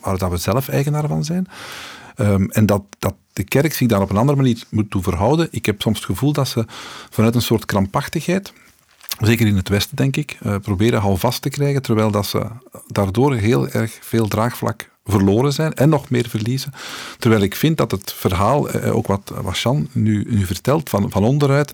waar 0.00 0.18
dat 0.18 0.30
we 0.30 0.36
zelf 0.36 0.68
eigenaar 0.68 1.08
van 1.08 1.24
zijn. 1.24 1.48
Um, 2.16 2.50
en 2.50 2.66
dat, 2.66 2.82
dat 2.98 3.14
de 3.32 3.44
kerk 3.44 3.74
zich 3.74 3.88
daar 3.88 4.00
op 4.00 4.10
een 4.10 4.16
andere 4.16 4.38
manier 4.38 4.62
moet 4.70 4.90
toe 4.90 5.02
verhouden. 5.02 5.48
Ik 5.50 5.66
heb 5.66 5.82
soms 5.82 5.96
het 5.96 6.06
gevoel 6.06 6.32
dat 6.32 6.48
ze 6.48 6.64
vanuit 7.10 7.34
een 7.34 7.42
soort 7.42 7.64
krampachtigheid, 7.64 8.52
zeker 9.20 9.46
in 9.46 9.56
het 9.56 9.68
Westen 9.68 9.96
denk 9.96 10.16
ik, 10.16 10.38
uh, 10.42 10.56
proberen 10.62 11.00
houvast 11.00 11.42
te 11.42 11.48
krijgen, 11.48 11.82
terwijl 11.82 12.10
dat 12.10 12.26
ze 12.26 12.46
daardoor 12.86 13.34
heel 13.34 13.68
erg 13.68 13.98
veel 14.00 14.28
draagvlak 14.28 14.90
verloren 15.04 15.52
zijn 15.52 15.74
en 15.74 15.88
nog 15.88 16.10
meer 16.10 16.28
verliezen. 16.28 16.72
Terwijl 17.18 17.42
ik 17.42 17.54
vind 17.54 17.76
dat 17.76 17.90
het 17.90 18.12
verhaal, 18.12 18.68
eh, 18.68 18.96
ook 18.96 19.06
wat, 19.06 19.32
nu, 19.92 20.26
nu 20.28 20.46
vertelt, 20.46 20.90
van, 20.90 21.10
van 21.10 21.24
onderuit, 21.24 21.72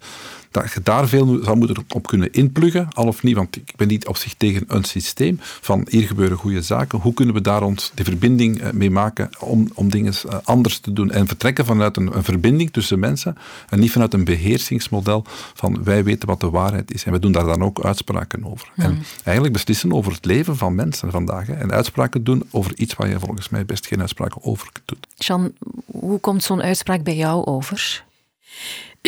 dat 0.50 0.73
je 0.73 0.81
daar 0.83 1.09
veel 1.09 1.38
zou 1.43 1.57
moeten 1.57 1.85
op 1.88 2.07
kunnen 2.07 2.33
inpluggen, 2.33 2.88
al 2.93 3.07
of 3.07 3.23
niet, 3.23 3.37
want 3.37 3.57
ik 3.57 3.73
ben 3.76 3.88
niet 3.88 4.07
op 4.07 4.17
zich 4.17 4.35
tegen 4.35 4.64
een 4.67 4.85
systeem 4.85 5.38
van 5.40 5.87
hier 5.90 6.07
gebeuren 6.07 6.37
goede 6.37 6.62
zaken. 6.62 6.99
Hoe 6.99 7.14
kunnen 7.14 7.35
we 7.35 7.40
daar 7.40 7.62
ons 7.62 7.93
de 7.95 8.05
verbinding 8.05 8.61
eh, 8.61 8.71
mee 8.71 8.90
maken 8.90 9.31
om, 9.38 9.71
om 9.75 9.90
dingen 9.90 10.12
eh, 10.28 10.38
anders 10.45 10.78
te 10.78 10.93
doen 10.93 11.11
en 11.11 11.26
vertrekken 11.26 11.64
vanuit 11.64 11.97
een, 11.97 12.17
een 12.17 12.25
verbinding 12.25 12.73
tussen 12.73 12.99
mensen 12.99 13.37
en 13.69 13.81
niet 13.81 13.93
vanuit 13.93 14.14
een 14.14 14.25
beheersingsmodel 14.25 15.25
van 15.55 15.85
wij 15.85 16.05
weten 16.05 16.28
wat 16.28 16.40
de 16.40 16.50
waarheid 16.50 16.93
is 16.93 17.05
en 17.05 17.12
we 17.12 17.19
doen 17.19 17.33
daar 17.33 17.45
dan 17.45 17.62
ook 17.62 17.85
uitspraken 17.85 18.45
over. 18.45 18.73
En 18.76 19.02
eigenlijk 19.25 19.52
beslissen 19.52 19.93
over 19.93 20.12
het 20.12 20.25
leven 20.25 20.57
van 20.57 20.75
mensen 20.75 21.11
vandaag 21.11 21.47
hè, 21.47 21.55
en 21.55 21.73
uitspraken 21.73 22.25
doen 22.25 22.43
over 22.50 22.73
iets 22.76 22.95
waar 22.95 23.09
je 23.09 23.19
volgens 23.19 23.49
mij 23.49 23.64
best 23.64 23.87
geen 23.87 24.00
uitspraken 24.00 24.43
over 24.43 24.69
doet. 24.85 25.07
Jean, 25.17 25.52
hoe 25.87 26.19
komt 26.19 26.43
zo'n 26.43 26.62
uitspraak 26.62 27.02
bij 27.02 27.17
jou 27.17 27.45
over? 27.45 28.05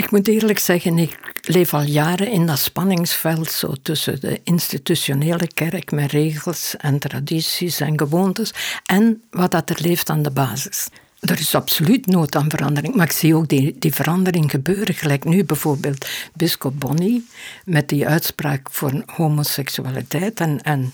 Ik 0.01 0.11
moet 0.11 0.29
eerlijk 0.29 0.59
zeggen, 0.59 0.99
ik 0.99 1.19
leef 1.43 1.75
al 1.75 1.83
jaren 1.83 2.31
in 2.31 2.47
dat 2.47 2.59
spanningsveld 2.59 3.51
zo 3.51 3.75
tussen 3.83 4.21
de 4.21 4.41
institutionele 4.45 5.47
kerk 5.55 5.91
met 5.91 6.11
regels 6.11 6.75
en 6.77 6.99
tradities 6.99 7.81
en 7.81 7.99
gewoontes 7.99 8.53
en 8.85 9.23
wat 9.31 9.51
dat 9.51 9.71
er 9.71 9.79
leeft 9.81 10.11
aan 10.11 10.23
de 10.23 10.31
basis. 10.31 10.89
Er 11.21 11.39
is 11.39 11.55
absoluut 11.55 12.07
nood 12.07 12.37
aan 12.37 12.51
verandering, 12.51 12.95
maar 12.95 13.07
ik 13.07 13.13
zie 13.13 13.35
ook 13.35 13.49
die, 13.49 13.77
die 13.79 13.95
verandering 13.95 14.51
gebeuren. 14.51 14.95
Gelijk 14.95 15.25
nu 15.25 15.45
bijvoorbeeld 15.45 16.09
Bisschop 16.35 16.81
Bonny 16.81 17.23
met 17.65 17.89
die 17.89 18.07
uitspraak 18.07 18.69
voor 18.71 19.03
homoseksualiteit 19.07 20.41
en, 20.41 20.63
en 20.63 20.93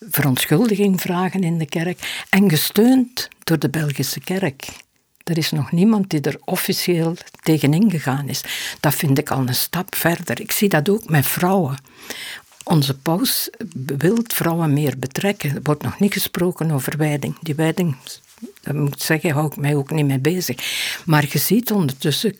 verontschuldiging 0.00 1.00
vragen 1.00 1.42
in 1.42 1.58
de 1.58 1.66
kerk 1.66 2.26
en 2.30 2.50
gesteund 2.50 3.28
door 3.44 3.58
de 3.58 3.68
Belgische 3.68 4.20
kerk. 4.20 4.84
Er 5.26 5.38
is 5.38 5.50
nog 5.50 5.72
niemand 5.72 6.10
die 6.10 6.20
er 6.20 6.38
officieel 6.44 7.16
tegenin 7.42 7.90
gegaan 7.90 8.28
is. 8.28 8.44
Dat 8.80 8.94
vind 8.94 9.18
ik 9.18 9.30
al 9.30 9.38
een 9.38 9.54
stap 9.54 9.94
verder. 9.94 10.40
Ik 10.40 10.52
zie 10.52 10.68
dat 10.68 10.88
ook 10.88 11.08
met 11.08 11.26
vrouwen. 11.26 11.76
Onze 12.64 12.98
paus 12.98 13.50
wil 13.96 14.18
vrouwen 14.26 14.72
meer 14.72 14.98
betrekken. 14.98 15.54
Er 15.54 15.60
wordt 15.62 15.82
nog 15.82 15.98
niet 15.98 16.12
gesproken 16.12 16.70
over 16.70 16.96
wijding. 16.96 17.38
Die 17.40 17.54
wijding, 17.54 17.96
dat 18.60 18.74
moet 18.74 18.94
ik 18.94 19.02
zeggen, 19.02 19.30
hou 19.30 19.46
ik 19.46 19.56
mij 19.56 19.74
ook 19.74 19.90
niet 19.90 20.06
mee 20.06 20.18
bezig. 20.18 20.56
Maar 21.04 21.24
je 21.28 21.38
ziet 21.38 21.72
ondertussen 21.72 22.36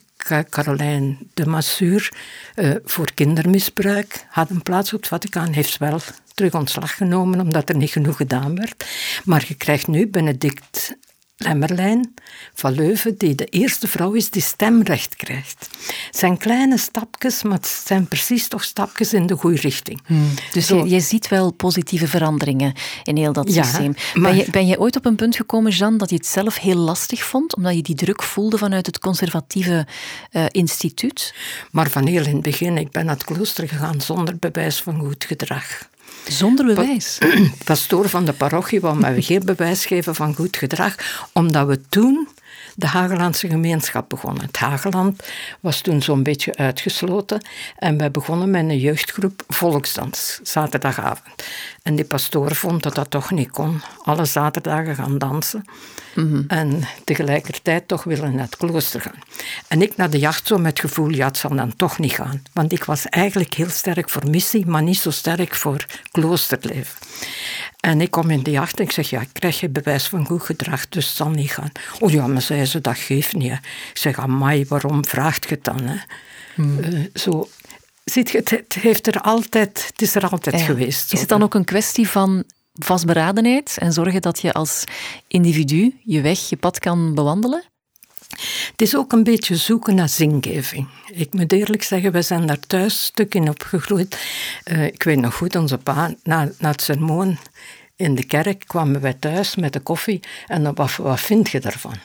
Caroline 0.49 1.17
de 1.33 1.45
Massur 1.45 2.13
uh, 2.55 2.75
voor 2.85 3.13
kindermisbruik 3.13 4.25
had 4.29 4.49
een 4.49 4.63
plaats 4.63 4.93
op 4.93 4.99
het 4.99 5.07
Vaticaan, 5.07 5.53
heeft 5.53 5.77
wel 5.77 5.99
terug 6.33 6.53
ontslag 6.53 6.95
genomen 6.95 7.39
omdat 7.39 7.69
er 7.69 7.75
niet 7.75 7.91
genoeg 7.91 8.17
gedaan 8.17 8.55
werd. 8.55 8.85
Maar 9.25 9.45
je 9.47 9.53
krijgt 9.53 9.87
nu 9.87 10.07
Benedict 10.07 10.95
Lemmerlijn 11.37 12.13
van 12.53 12.73
Leuven, 12.73 13.17
die 13.17 13.35
de 13.35 13.45
eerste 13.45 13.87
vrouw 13.87 14.13
is 14.13 14.29
die 14.29 14.41
stemrecht 14.41 15.15
krijgt. 15.15 15.69
Het 16.05 16.17
zijn 16.17 16.37
kleine 16.37 16.77
stapjes, 16.77 17.43
maar 17.43 17.57
het 17.57 17.81
zijn 17.85 18.07
precies 18.07 18.47
toch 18.47 18.63
stapjes 18.63 19.13
in 19.13 19.27
de 19.27 19.35
goede 19.35 19.57
richting. 19.57 20.01
Hmm. 20.05 20.33
Dus 20.51 20.67
je, 20.67 20.89
je, 20.89 20.99
ziet 20.99 21.27
wel 21.27 21.51
positieve 21.51 22.07
veranderingen 22.07 22.73
in 23.03 23.17
heel 23.17 23.33
dat 23.33 23.51
systeem. 23.51 23.95
ben, 24.13 24.35
je, 24.35 24.47
ben 24.51 24.67
je 24.67 24.79
ooit 24.79 24.95
op 24.95 25.05
een 25.05 25.15
punt 25.15 25.35
gekomen, 25.35 25.71
Jean, 25.71 25.97
dat 25.97 26.09
je 26.09 26.15
het 26.15 26.25
zelf 26.25 26.57
heel 26.57 26.77
lastig 26.77 27.23
vond, 27.23 27.55
omdat 27.55 27.75
je 27.75 27.81
die 27.81 27.95
druk 27.95 28.23
voelde 28.23 28.57
vanuit 28.57 28.85
het 28.85 28.99
conservatieve 28.99 29.87
uh, 30.31 30.45
instituut? 30.51 31.33
Maar 31.71 31.89
van 31.89 32.07
heel 32.07 32.25
in 32.25 32.33
het 32.33 32.41
begin, 32.41 32.77
ik 32.77 32.91
ben 32.91 33.05
naar 33.05 33.15
het 33.15 33.23
klooster 33.23 33.67
gegaan 33.67 34.01
zonder 34.01 34.37
bewijs 34.37 34.81
van 34.81 34.99
goed 34.99 35.25
gedrag. 35.25 35.87
Zonder 36.29 36.65
bewijs? 36.65 37.17
Pastoor 37.65 38.09
van 38.09 38.25
de 38.25 38.33
parochie 38.33 38.81
wou 38.81 38.99
mij 38.99 39.21
geen 39.21 39.41
bewijs 39.45 39.85
geven 39.85 40.15
van 40.15 40.35
goed 40.35 40.57
gedrag, 40.57 40.95
omdat 41.33 41.67
we 41.67 41.81
toen 41.89 42.27
de 42.79 42.87
Hagelandse 42.87 43.47
gemeenschap 43.47 44.09
begonnen. 44.09 44.45
Het 44.45 44.57
Hageland 44.57 45.23
was 45.59 45.81
toen 45.81 46.01
zo'n 46.01 46.23
beetje 46.23 46.55
uitgesloten 46.55 47.41
en 47.77 47.97
wij 47.97 48.11
begonnen 48.11 48.49
met 48.49 48.61
een 48.61 48.79
jeugdgroep 48.79 49.43
volksdans, 49.47 50.39
zaterdagavond. 50.43 51.43
En 51.83 51.95
die 51.95 52.05
pastoor 52.05 52.55
vond 52.55 52.83
dat 52.83 52.95
dat 52.95 53.09
toch 53.09 53.31
niet 53.31 53.51
kon, 53.51 53.81
alle 54.03 54.25
zaterdagen 54.25 54.95
gaan 54.95 55.17
dansen. 55.17 55.63
Mhm. 56.15 56.41
En 56.47 56.83
tegelijkertijd 57.03 57.87
toch 57.87 58.03
willen 58.03 58.35
naar 58.35 58.45
het 58.45 58.57
klooster 58.57 59.01
gaan. 59.01 59.21
En 59.67 59.81
ik 59.81 59.95
naar 59.95 60.09
de 60.09 60.19
jacht 60.19 60.47
zo 60.47 60.57
met 60.57 60.65
het 60.65 60.79
gevoel, 60.79 61.09
ja, 61.09 61.27
het 61.27 61.37
zal 61.37 61.55
dan 61.55 61.75
toch 61.75 61.99
niet 61.99 62.11
gaan. 62.11 62.43
Want 62.53 62.71
ik 62.71 62.83
was 62.83 63.05
eigenlijk 63.05 63.53
heel 63.53 63.69
sterk 63.69 64.09
voor 64.09 64.29
missie, 64.29 64.65
maar 64.65 64.83
niet 64.83 64.97
zo 64.97 65.11
sterk 65.11 65.55
voor 65.55 65.85
kloosterleven. 66.11 66.95
En 67.79 68.01
ik 68.01 68.11
kom 68.11 68.29
in 68.29 68.43
de 68.43 68.51
jacht 68.51 68.77
en 68.77 68.83
ik 68.83 68.91
zeg, 68.91 69.09
ja, 69.09 69.21
ik 69.21 69.29
krijg 69.33 69.59
je 69.59 69.69
bewijs 69.69 70.07
van 70.07 70.25
goed 70.25 70.41
gedrag, 70.41 70.89
dus 70.89 71.07
het 71.07 71.15
zal 71.15 71.29
niet 71.29 71.51
gaan. 71.51 71.71
Oh 71.99 72.11
ja, 72.11 72.27
maar 72.27 72.41
zei 72.41 72.65
ze, 72.67 72.81
dat 72.81 72.97
geeft 72.97 73.35
niet. 73.35 73.51
Ik 73.51 73.97
zeg, 73.97 74.19
amai, 74.19 74.65
waarom 74.67 75.05
vraagt 75.05 75.49
je 75.49 75.55
het 75.55 75.63
dan? 75.63 75.81
Hè? 75.81 75.95
Hmm. 76.55 76.79
Uh, 76.79 77.05
zo, 77.13 77.49
ziet 78.03 78.29
je, 78.29 78.37
het, 78.43 78.73
heeft 78.73 79.07
er 79.07 79.21
altijd, 79.21 79.85
het 79.87 80.01
is 80.01 80.15
er 80.15 80.29
altijd 80.29 80.61
geweest. 80.61 81.13
Is 81.13 81.19
het 81.19 81.29
dan 81.29 81.43
ook 81.43 81.53
een 81.53 81.65
kwestie 81.65 82.09
van 82.09 82.43
vastberadenheid 82.73 83.77
en 83.79 83.93
zorgen 83.93 84.21
dat 84.21 84.39
je 84.39 84.53
als 84.53 84.83
individu 85.27 85.95
je 86.03 86.21
weg, 86.21 86.49
je 86.49 86.57
pad 86.57 86.79
kan 86.79 87.13
bewandelen? 87.15 87.63
Het 88.71 88.81
is 88.81 88.95
ook 88.95 89.11
een 89.11 89.23
beetje 89.23 89.55
zoeken 89.55 89.95
naar 89.95 90.09
zingeving. 90.09 90.87
Ik 91.11 91.33
moet 91.33 91.51
eerlijk 91.51 91.83
zeggen, 91.83 92.11
we 92.11 92.21
zijn 92.21 92.45
daar 92.45 92.59
thuis 92.59 93.03
stuk 93.03 93.35
in 93.35 93.49
opgegroeid. 93.49 94.17
Uh, 94.65 94.85
ik 94.85 95.03
weet 95.03 95.19
nog 95.19 95.35
goed, 95.35 95.55
onze 95.55 95.77
pa, 95.77 96.15
na, 96.23 96.51
na 96.59 96.71
het 96.71 96.81
sermoon 96.81 97.37
in 97.95 98.15
de 98.15 98.23
kerk, 98.23 98.63
kwamen 98.67 99.01
wij 99.01 99.13
thuis 99.13 99.55
met 99.55 99.73
de 99.73 99.79
koffie 99.79 100.19
en 100.47 100.63
dan, 100.63 100.73
wat, 100.75 100.95
wat 100.95 101.21
vind 101.21 101.49
je 101.49 101.59
daarvan? 101.59 101.95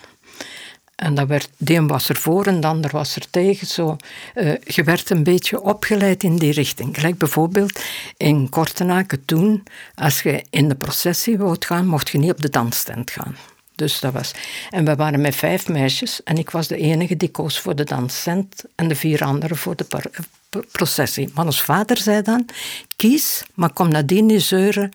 En 1.03 1.15
dat 1.15 1.29
werd, 1.29 1.49
de 1.57 1.75
een 1.75 1.87
was 1.87 2.09
er 2.09 2.17
voor 2.17 2.47
en 2.47 2.61
de 2.61 2.67
ander 2.67 2.91
was 2.91 3.17
er 3.17 3.31
tegen. 3.31 3.67
Zo. 3.67 3.97
Uh, 4.35 4.55
je 4.65 4.83
werd 4.85 5.11
een 5.11 5.23
beetje 5.23 5.63
opgeleid 5.63 6.23
in 6.23 6.37
die 6.37 6.53
richting. 6.53 6.95
Gelijk 6.95 7.19
bijvoorbeeld 7.19 7.81
in 8.17 8.49
Kortenaken 8.49 9.25
toen, 9.25 9.63
als 9.95 10.23
je 10.23 10.45
in 10.51 10.69
de 10.69 10.75
processie 10.75 11.39
wou 11.39 11.57
gaan, 11.59 11.87
mocht 11.87 12.11
je 12.11 12.19
niet 12.19 12.31
op 12.31 12.41
de 12.41 12.49
dansstand 12.49 13.11
gaan. 13.11 13.37
Dus 13.75 14.01
dat 14.01 14.13
was. 14.13 14.33
En 14.71 14.85
we 14.85 14.95
waren 14.95 15.21
met 15.21 15.35
vijf 15.35 15.69
meisjes 15.69 16.23
en 16.23 16.39
ik 16.39 16.51
was 16.51 16.67
de 16.69 16.77
enige 16.77 17.17
die 17.17 17.31
koos 17.31 17.59
voor 17.59 17.77
de 17.77 17.85
danscent 17.85 18.65
en 18.75 18.89
de 18.89 18.95
vier 18.95 19.25
anderen 19.25 19.57
voor 19.57 19.77
de 19.77 19.87
processie. 20.73 21.31
Maar 21.35 21.45
ons 21.45 21.63
vader 21.63 21.97
zei 21.97 22.23
dan: 22.23 22.49
kies, 22.97 23.43
maar 23.55 23.73
kom 23.73 23.89
nadien 23.89 24.27
niet 24.27 24.43
zeuren 24.43 24.93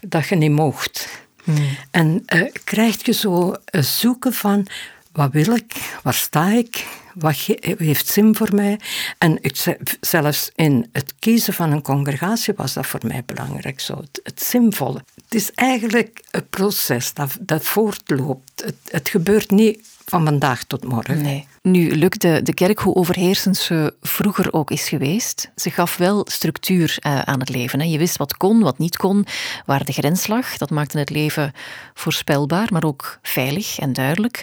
dat 0.00 0.28
je 0.28 0.36
niet 0.36 0.50
mocht. 0.50 1.08
Hmm. 1.44 1.76
En 1.90 2.22
uh, 2.34 2.50
krijg 2.64 3.06
je 3.06 3.12
zo 3.12 3.54
zoeken 3.70 4.32
van 4.32 4.66
wat 5.12 5.32
wil 5.32 5.54
ik, 5.54 5.98
waar 6.02 6.14
sta 6.14 6.48
ik, 6.48 6.86
wat 7.14 7.36
heeft 7.60 8.06
zin 8.06 8.36
voor 8.36 8.54
mij. 8.54 8.80
En 9.18 9.38
ik, 9.40 9.76
zelfs 10.00 10.50
in 10.54 10.88
het 10.92 11.14
kiezen 11.18 11.54
van 11.54 11.72
een 11.72 11.82
congregatie 11.82 12.54
was 12.56 12.72
dat 12.72 12.86
voor 12.86 13.00
mij 13.06 13.22
belangrijk, 13.26 13.80
zo, 13.80 14.02
het, 14.22 14.42
zinvolle. 14.42 15.04
Het 15.14 15.34
is 15.34 15.52
eigenlijk 15.54 16.22
een 16.30 16.48
proces 16.48 17.14
dat, 17.14 17.36
dat 17.40 17.64
voortloopt. 17.64 18.72
Het 18.90 19.08
gebeurt 19.08 19.50
niet 19.50 19.86
van 20.04 20.24
vandaag 20.24 20.64
tot 20.64 20.84
morgen. 20.84 21.22
Nee. 21.22 21.46
Nu 21.62 21.96
lukte 21.96 22.40
de 22.42 22.54
kerk, 22.54 22.78
hoe 22.78 22.94
overheersend 22.94 23.56
ze 23.56 23.94
vroeger 24.00 24.52
ook 24.52 24.70
is 24.70 24.88
geweest, 24.88 25.50
ze 25.56 25.70
gaf 25.70 25.96
wel 25.96 26.26
structuur 26.30 26.98
uh, 27.06 27.20
aan 27.20 27.40
het 27.40 27.48
leven. 27.48 27.80
Hè. 27.80 27.86
Je 27.86 27.98
wist 27.98 28.16
wat 28.16 28.36
kon, 28.36 28.60
wat 28.60 28.78
niet 28.78 28.96
kon, 28.96 29.26
waar 29.66 29.84
de 29.84 29.92
grens 29.92 30.26
lag. 30.26 30.56
Dat 30.56 30.70
maakte 30.70 30.98
het 30.98 31.10
leven 31.10 31.52
voorspelbaar, 31.94 32.68
maar 32.72 32.84
ook 32.84 33.18
veilig 33.22 33.78
en 33.78 33.92
duidelijk. 33.92 34.42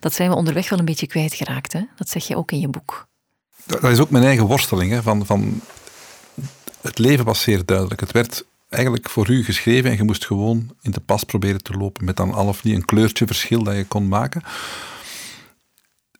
Dat 0.00 0.14
zijn 0.14 0.30
we 0.30 0.36
onderweg 0.36 0.68
wel 0.68 0.78
een 0.78 0.84
beetje 0.84 1.06
kwijtgeraakt. 1.06 1.72
Hè. 1.72 1.80
Dat 1.96 2.08
zeg 2.08 2.26
je 2.26 2.36
ook 2.36 2.52
in 2.52 2.60
je 2.60 2.68
boek. 2.68 3.08
Dat 3.66 3.84
is 3.84 4.00
ook 4.00 4.10
mijn 4.10 4.24
eigen 4.24 4.46
worsteling. 4.46 4.92
Hè, 4.92 5.02
van, 5.02 5.26
van 5.26 5.60
het 6.80 6.98
leven 6.98 7.24
was 7.24 7.42
zeer 7.42 7.64
duidelijk. 7.64 8.00
Het 8.00 8.12
werd 8.12 8.44
eigenlijk 8.68 9.08
voor 9.08 9.30
u 9.30 9.44
geschreven 9.44 9.90
en 9.90 9.96
je 9.96 10.02
moest 10.02 10.26
gewoon 10.26 10.70
in 10.80 10.90
de 10.90 11.00
pas 11.00 11.24
proberen 11.24 11.62
te 11.62 11.72
lopen 11.72 12.04
met 12.04 12.16
dan 12.16 12.34
al 12.34 12.46
of 12.46 12.64
niet 12.64 12.74
een 12.74 12.84
kleurtje 12.84 13.26
verschil 13.26 13.62
dat 13.62 13.76
je 13.76 13.84
kon 13.84 14.08
maken 14.08 14.42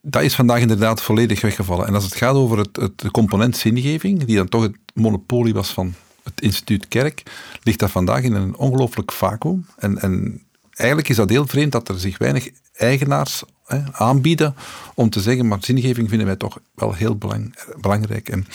dat 0.03 0.23
is 0.23 0.35
vandaag 0.35 0.61
inderdaad 0.61 1.03
volledig 1.03 1.41
weggevallen. 1.41 1.87
En 1.87 1.95
als 1.95 2.05
het 2.05 2.15
gaat 2.15 2.35
over 2.35 2.59
het, 2.59 2.77
het, 2.77 3.11
component 3.11 3.57
zingeving, 3.57 4.25
die 4.25 4.37
dan 4.37 4.49
toch 4.49 4.63
het 4.63 4.77
monopolie 4.95 5.55
was 5.55 5.71
van 5.71 5.95
het 6.23 6.41
instituut 6.41 6.89
Kerk, 6.89 7.23
ligt 7.63 7.79
dat 7.79 7.91
vandaag 7.91 8.23
in 8.23 8.35
een 8.35 8.57
ongelooflijk 8.57 9.13
vacuüm. 9.13 9.67
En, 9.77 9.99
en 9.99 10.43
eigenlijk 10.75 11.09
is 11.09 11.17
dat 11.17 11.29
heel 11.29 11.47
vreemd 11.47 11.73
dat 11.73 11.89
er 11.89 12.01
zich 12.01 12.19
weinig 12.19 12.49
eigenaars 12.73 13.43
hè, 13.67 13.81
aanbieden 13.93 14.55
om 14.95 15.11
te 15.11 15.21
zeggen, 15.21 15.49
maar 15.49 15.59
zingeving 15.61 16.09
vinden 16.09 16.27
wij 16.27 16.37
toch 16.37 16.59
wel 16.75 16.95
heel 16.95 17.17
belang, 17.17 17.55
belangrijk. 17.81 18.29
En 18.29 18.47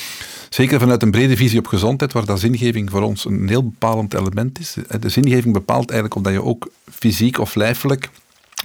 zeker 0.50 0.80
vanuit 0.80 1.02
een 1.02 1.12
brede 1.12 1.38
visie 1.38 1.60
op 1.60 1.68
gezondheid, 1.68 2.14
waar 2.14 2.26
dat 2.26 2.40
zingeving 2.40 2.90
voor 2.90 3.02
ons 3.02 3.26
een 3.26 3.48
heel 3.48 3.64
bepalend 3.64 4.14
element 4.14 4.60
is. 4.60 4.76
De 5.00 5.10
zingeving 5.10 5.54
bepaalt 5.54 5.90
eigenlijk 5.90 6.16
omdat 6.16 6.34
je 6.34 6.44
ook 6.44 6.70
fysiek 6.92 7.40
of 7.40 7.56
lijfelijk 7.56 8.10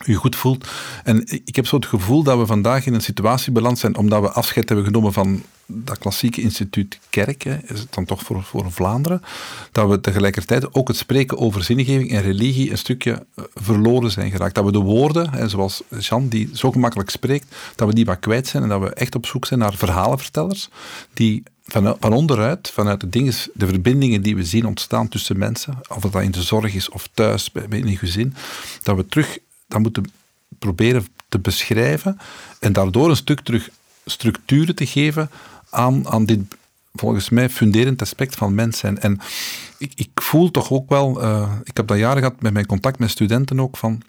u 0.07 0.15
goed 0.15 0.37
voelt. 0.37 0.67
En 1.05 1.23
ik 1.45 1.57
heb 1.57 1.67
zo 1.67 1.77
het 1.77 1.87
gevoel 1.87 2.23
dat 2.23 2.39
we 2.39 2.47
vandaag 2.47 2.87
in 2.87 2.95
een 2.95 3.01
situatie 3.01 3.53
beland 3.53 3.79
zijn, 3.79 3.97
omdat 3.97 4.21
we 4.21 4.31
afscheid 4.31 4.69
hebben 4.69 4.87
genomen 4.87 5.13
van 5.13 5.43
dat 5.73 5.99
klassieke 5.99 6.41
instituut 6.41 6.99
kerk, 7.11 7.43
hè, 7.43 7.57
is 7.57 7.81
het 7.81 7.95
dan 7.95 8.05
toch 8.05 8.23
voor, 8.23 8.43
voor 8.43 8.73
Vlaanderen, 8.73 9.23
dat 9.73 9.89
we 9.89 10.01
tegelijkertijd 10.01 10.75
ook 10.75 10.89
het 10.89 10.97
spreken 10.97 11.39
over 11.39 11.65
zingeving 11.65 12.11
en 12.11 12.23
religie 12.23 12.71
een 12.71 12.79
stukje 12.79 13.27
eh, 13.35 13.45
verloren 13.55 14.11
zijn 14.11 14.31
geraakt. 14.31 14.55
Dat 14.55 14.65
we 14.65 14.73
de 14.73 14.79
woorden, 14.79 15.31
hè, 15.31 15.49
zoals 15.49 15.83
Jean, 15.99 16.29
die 16.29 16.51
zo 16.53 16.71
gemakkelijk 16.71 17.11
spreekt, 17.11 17.57
dat 17.75 17.89
we 17.89 17.95
die 17.95 18.05
wat 18.05 18.19
kwijt 18.19 18.47
zijn 18.47 18.63
en 18.63 18.69
dat 18.69 18.81
we 18.81 18.95
echt 18.95 19.15
op 19.15 19.27
zoek 19.27 19.47
zijn 19.47 19.61
naar 19.61 19.75
verhalenvertellers 19.75 20.69
die 21.15 21.43
van, 21.65 21.97
van 22.01 22.13
onderuit, 22.13 22.71
vanuit 22.71 23.01
de, 23.01 23.09
dingen, 23.09 23.35
de 23.55 23.67
verbindingen 23.67 24.23
die 24.23 24.37
we 24.37 24.45
zien 24.45 24.67
ontstaan 24.67 25.09
tussen 25.09 25.39
mensen, 25.39 25.79
of 25.89 26.01
dat 26.03 26.23
in 26.23 26.31
de 26.31 26.43
zorg 26.43 26.75
is 26.75 26.89
of 26.89 27.09
thuis, 27.15 27.53
bij, 27.53 27.67
een 27.71 27.97
gezin, 27.97 28.35
dat 28.83 28.97
we 28.97 29.07
terug 29.07 29.39
dat 29.71 29.81
moeten 29.81 30.13
proberen 30.59 31.07
te 31.29 31.39
beschrijven 31.39 32.19
en 32.61 32.73
daardoor 32.73 33.11
een 33.11 33.17
stuk 33.17 33.41
terug 33.41 33.69
structuren 34.05 34.75
te 34.75 34.87
geven 34.87 35.31
aan, 35.71 36.09
aan 36.09 36.25
dit 36.25 36.41
volgens 36.95 37.29
mij 37.29 37.51
funderend 37.51 38.03
aspect 38.03 38.35
van 38.35 38.55
mens 38.55 38.79
zijn. 38.79 38.99
En 38.99 39.21
ik, 39.79 39.93
ik 39.95 40.11
voel 40.15 40.51
toch 40.51 40.71
ook 40.71 40.89
wel, 40.89 41.23
uh, 41.23 41.53
ik 41.65 41.77
heb 41.77 41.87
dat 41.87 41.99
jaren 41.99 42.23
gehad 42.23 42.43
met 42.43 42.53
mijn 42.53 42.67
contact 42.67 42.99
met 42.99 43.11
studenten 43.11 43.61
ook 43.61 43.77
van, 43.77 44.03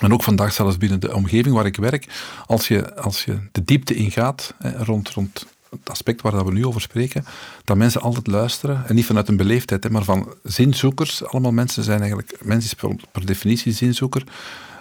en 0.00 0.12
ook 0.12 0.22
vandaag 0.22 0.52
zelfs 0.52 0.78
binnen 0.78 1.00
de 1.00 1.14
omgeving 1.14 1.54
waar 1.54 1.66
ik 1.66 1.76
werk, 1.76 2.08
als 2.46 2.68
je, 2.68 2.96
als 2.96 3.24
je 3.24 3.38
de 3.52 3.64
diepte 3.64 3.94
ingaat 3.94 4.54
rond, 4.76 5.08
rond 5.08 5.46
het 5.70 5.90
aspect 5.90 6.22
waar 6.22 6.32
dat 6.32 6.44
we 6.44 6.52
nu 6.52 6.66
over 6.66 6.80
spreken, 6.80 7.24
dat 7.64 7.76
mensen 7.76 8.00
altijd 8.00 8.26
luisteren, 8.26 8.86
en 8.86 8.94
niet 8.94 9.06
vanuit 9.06 9.28
een 9.28 9.36
beleefdheid, 9.36 9.84
hè, 9.84 9.90
maar 9.90 10.04
van 10.04 10.34
zinzoekers. 10.42 11.24
Allemaal 11.24 11.52
mensen 11.52 11.84
zijn 11.84 12.00
eigenlijk, 12.00 12.38
mensen 12.42 12.76
is 12.80 12.98
per 13.12 13.26
definitie 13.26 13.72
zinzoeker, 13.72 14.24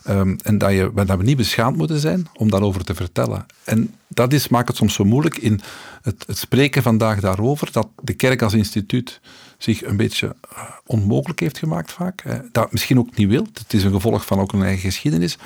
Ehm, 0.04 0.36
en 0.44 0.58
dat, 0.58 0.72
je, 0.72 0.92
dat 0.94 1.18
we 1.18 1.24
niet 1.24 1.38
beschaamd 1.38 1.78
moeten 1.78 2.00
zijn 2.00 2.28
om 2.34 2.50
daarover 2.50 2.84
te 2.84 2.96
vertellen. 2.96 3.46
En 3.64 3.96
dat 4.08 4.34
is, 4.34 4.48
maakt 4.48 4.68
het 4.68 4.78
soms 4.78 4.94
zo 4.94 5.04
moeilijk 5.04 5.38
in 5.38 5.62
het, 6.02 6.24
het 6.28 6.38
spreken 6.38 6.84
vandaag 6.84 7.20
daarover, 7.20 7.72
dat 7.72 7.88
de 8.02 8.14
kerk 8.14 8.42
als 8.42 8.54
instituut 8.54 9.20
zich 9.58 9.86
een 9.86 9.98
beetje 9.98 10.36
eh, 10.56 10.62
onmogelijk 10.86 11.40
heeft 11.40 11.58
gemaakt 11.58 11.92
vaak. 11.92 12.24
Dat 12.52 12.72
misschien 12.72 13.00
ook 13.00 13.16
niet 13.16 13.30
wil. 13.30 13.48
Het 13.54 13.74
is 13.74 13.84
een 13.84 13.92
gevolg 13.92 14.26
van 14.26 14.40
ook 14.40 14.54
een 14.54 14.64
eigen 14.64 14.82
geschiedenis. 14.82 15.38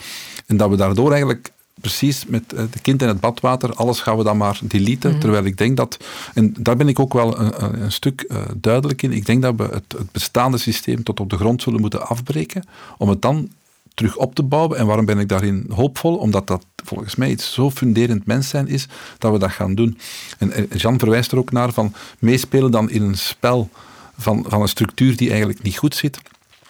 En 0.45 0.57
dat 0.57 0.69
we 0.69 0.75
daardoor 0.75 1.11
eigenlijk 1.11 1.51
precies 1.79 2.25
met 2.25 2.53
eh, 2.53 2.63
de 2.71 2.79
kind 2.79 3.01
in 3.01 3.07
het 3.07 3.19
badwater, 3.19 3.73
alles 3.73 3.99
gaan 3.99 4.17
we 4.17 4.23
dan 4.23 4.37
maar 4.37 4.59
deleten. 4.63 5.11
Mhm. 5.11 5.19
Terwijl 5.19 5.45
ik 5.45 5.57
denk 5.57 5.77
dat, 5.77 5.97
en 6.33 6.53
daar 6.59 6.75
ben 6.75 6.87
ik 6.87 6.99
ook 6.99 7.13
wel 7.13 7.39
een, 7.39 7.81
een 7.83 7.91
stuk 7.91 8.25
uh, 8.27 8.37
duidelijk 8.55 9.01
in, 9.01 9.11
ik 9.11 9.25
denk 9.25 9.41
dat 9.41 9.55
we 9.55 9.63
het, 9.63 9.95
het, 9.97 10.11
bestaande 10.11 10.57
systeem 10.57 11.03
tot 11.03 11.19
op 11.19 11.29
de 11.29 11.37
grond 11.37 11.61
zullen 11.61 11.81
moeten 11.81 12.07
afbreken, 12.07 12.63
om 12.97 13.09
het 13.09 13.21
dan 13.21 13.49
terug 13.95 14.15
op 14.15 14.35
te 14.35 14.43
bouwen. 14.43 14.77
En 14.77 14.85
waarom 14.85 15.05
ben 15.05 15.19
ik 15.19 15.29
daarin 15.29 15.65
hoopvol? 15.69 16.15
Omdat 16.15 16.47
dat 16.47 16.65
volgens 16.75 17.15
mij 17.15 17.29
iets 17.29 17.53
zo 17.53 17.71
funderend 17.71 18.25
mens 18.25 18.49
zijn 18.49 18.67
is, 18.67 18.87
dat 19.17 19.31
we 19.31 19.39
dat 19.39 19.51
gaan 19.51 19.75
doen. 19.75 19.97
En 20.37 20.67
Jan 20.75 20.99
verwijst 20.99 21.31
er 21.31 21.37
ook 21.37 21.51
naar 21.51 21.73
van 21.73 21.93
meespelen 22.19 22.71
dan 22.71 22.89
in 22.89 23.01
een 23.01 23.17
spel 23.17 23.69
van, 24.17 24.45
van 24.47 24.61
een 24.61 24.67
structuur 24.67 25.17
die 25.17 25.29
eigenlijk 25.29 25.63
niet 25.63 25.77
goed 25.77 25.95
zit. 25.95 26.19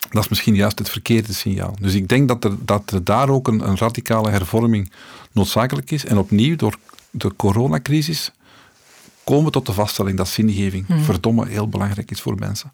Dat 0.10 0.24
is 0.24 0.30
misschien 0.30 0.56
juist 0.56 0.80
het 0.80 0.90
verkeerde 0.90 1.34
signaal. 1.34 1.76
Dus 1.80 1.94
ik 1.94 2.08
denk 2.08 2.28
dat 2.28 2.44
er, 2.44 2.56
dat 2.60 2.92
er 2.92 3.04
daar 3.04 3.30
ook 3.30 3.48
een, 3.48 3.68
een 3.68 3.78
radicale 3.78 4.30
hervorming 4.30 4.92
noodzakelijk 5.32 5.92
is. 5.92 6.06
En 6.06 6.18
opnieuw, 6.18 6.56
door 6.56 6.76
de 7.12 7.36
coronacrisis, 7.36 8.32
komen 9.24 9.46
we 9.46 9.52
tot 9.52 9.66
de 9.66 9.74
vaststelling 9.74 10.18
dat 10.18 10.28
zingeving 10.28 10.88
hmm. 10.88 11.04
verdomme 11.04 11.48
heel 11.48 11.68
belangrijk 11.68 12.12
is 12.12 12.22
voor 12.22 12.36
mensen. 12.40 12.72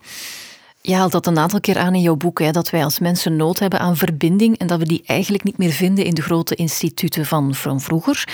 Je 0.84 0.96
haalt 0.96 1.12
dat 1.12 1.28
een 1.28 1.38
aantal 1.38 1.60
keer 1.60 1.78
aan 1.78 1.96
in 1.96 2.02
jouw 2.02 2.16
boek, 2.16 2.54
dat 2.54 2.70
wij 2.70 2.84
als 2.84 3.00
mensen 3.00 3.36
nood 3.36 3.60
hebben 3.60 3.80
aan 3.80 3.98
verbinding 3.98 4.58
en 4.58 4.68
dat 4.68 4.80
we 4.80 4.86
die 4.86 5.04
eigenlijk 5.06 5.44
niet 5.44 5.58
meer 5.58 5.72
vinden 5.72 6.06
in 6.06 6.14
de 6.14 6.22
grote 6.22 6.56
instituten 6.56 7.26
van, 7.26 7.56
van 7.56 7.82
vroeger. 7.82 8.28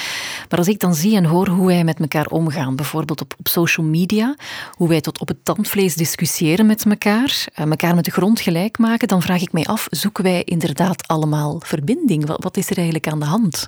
Maar 0.49 0.59
als 0.59 0.67
ik 0.67 0.79
dan 0.79 0.95
zie 0.95 1.15
en 1.15 1.25
hoor 1.25 1.47
hoe 1.47 1.67
wij 1.67 1.83
met 1.83 1.99
elkaar 1.99 2.25
omgaan, 2.25 2.75
bijvoorbeeld 2.75 3.21
op, 3.21 3.33
op 3.37 3.47
social 3.47 3.85
media, 3.85 4.35
hoe 4.71 4.87
wij 4.87 5.01
tot 5.01 5.19
op 5.19 5.27
het 5.27 5.37
tandvlees 5.43 5.95
discussiëren 5.95 6.65
met 6.65 6.85
elkaar, 6.85 7.47
uh, 7.59 7.65
elkaar 7.65 7.95
met 7.95 8.05
de 8.05 8.11
grond 8.11 8.39
gelijk 8.39 8.77
maken, 8.77 9.07
dan 9.07 9.21
vraag 9.21 9.41
ik 9.41 9.51
mij 9.51 9.65
af, 9.65 9.87
zoeken 9.89 10.23
wij 10.23 10.43
inderdaad 10.43 11.07
allemaal 11.07 11.61
verbinding? 11.65 12.25
Wat, 12.25 12.43
wat 12.43 12.57
is 12.57 12.69
er 12.69 12.75
eigenlijk 12.75 13.07
aan 13.07 13.19
de 13.19 13.25
hand? 13.25 13.67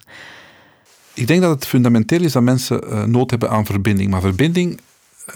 Ik 1.14 1.28
denk 1.28 1.42
dat 1.42 1.52
het 1.52 1.66
fundamenteel 1.66 2.22
is 2.22 2.32
dat 2.32 2.44
mensen 2.44 2.84
uh, 2.84 3.04
nood 3.04 3.30
hebben 3.30 3.50
aan 3.50 3.66
verbinding. 3.66 4.10
Maar 4.10 4.22
verbinding 4.22 4.80
uh, 5.28 5.36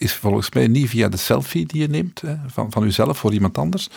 is 0.00 0.14
volgens 0.14 0.50
mij 0.50 0.66
niet 0.66 0.88
via 0.88 1.08
de 1.08 1.16
selfie 1.16 1.66
die 1.66 1.80
je 1.80 1.88
neemt 1.88 2.20
hè, 2.20 2.36
van, 2.46 2.70
van 2.70 2.82
jezelf 2.82 3.18
voor 3.18 3.32
iemand 3.32 3.58
anders. 3.58 3.88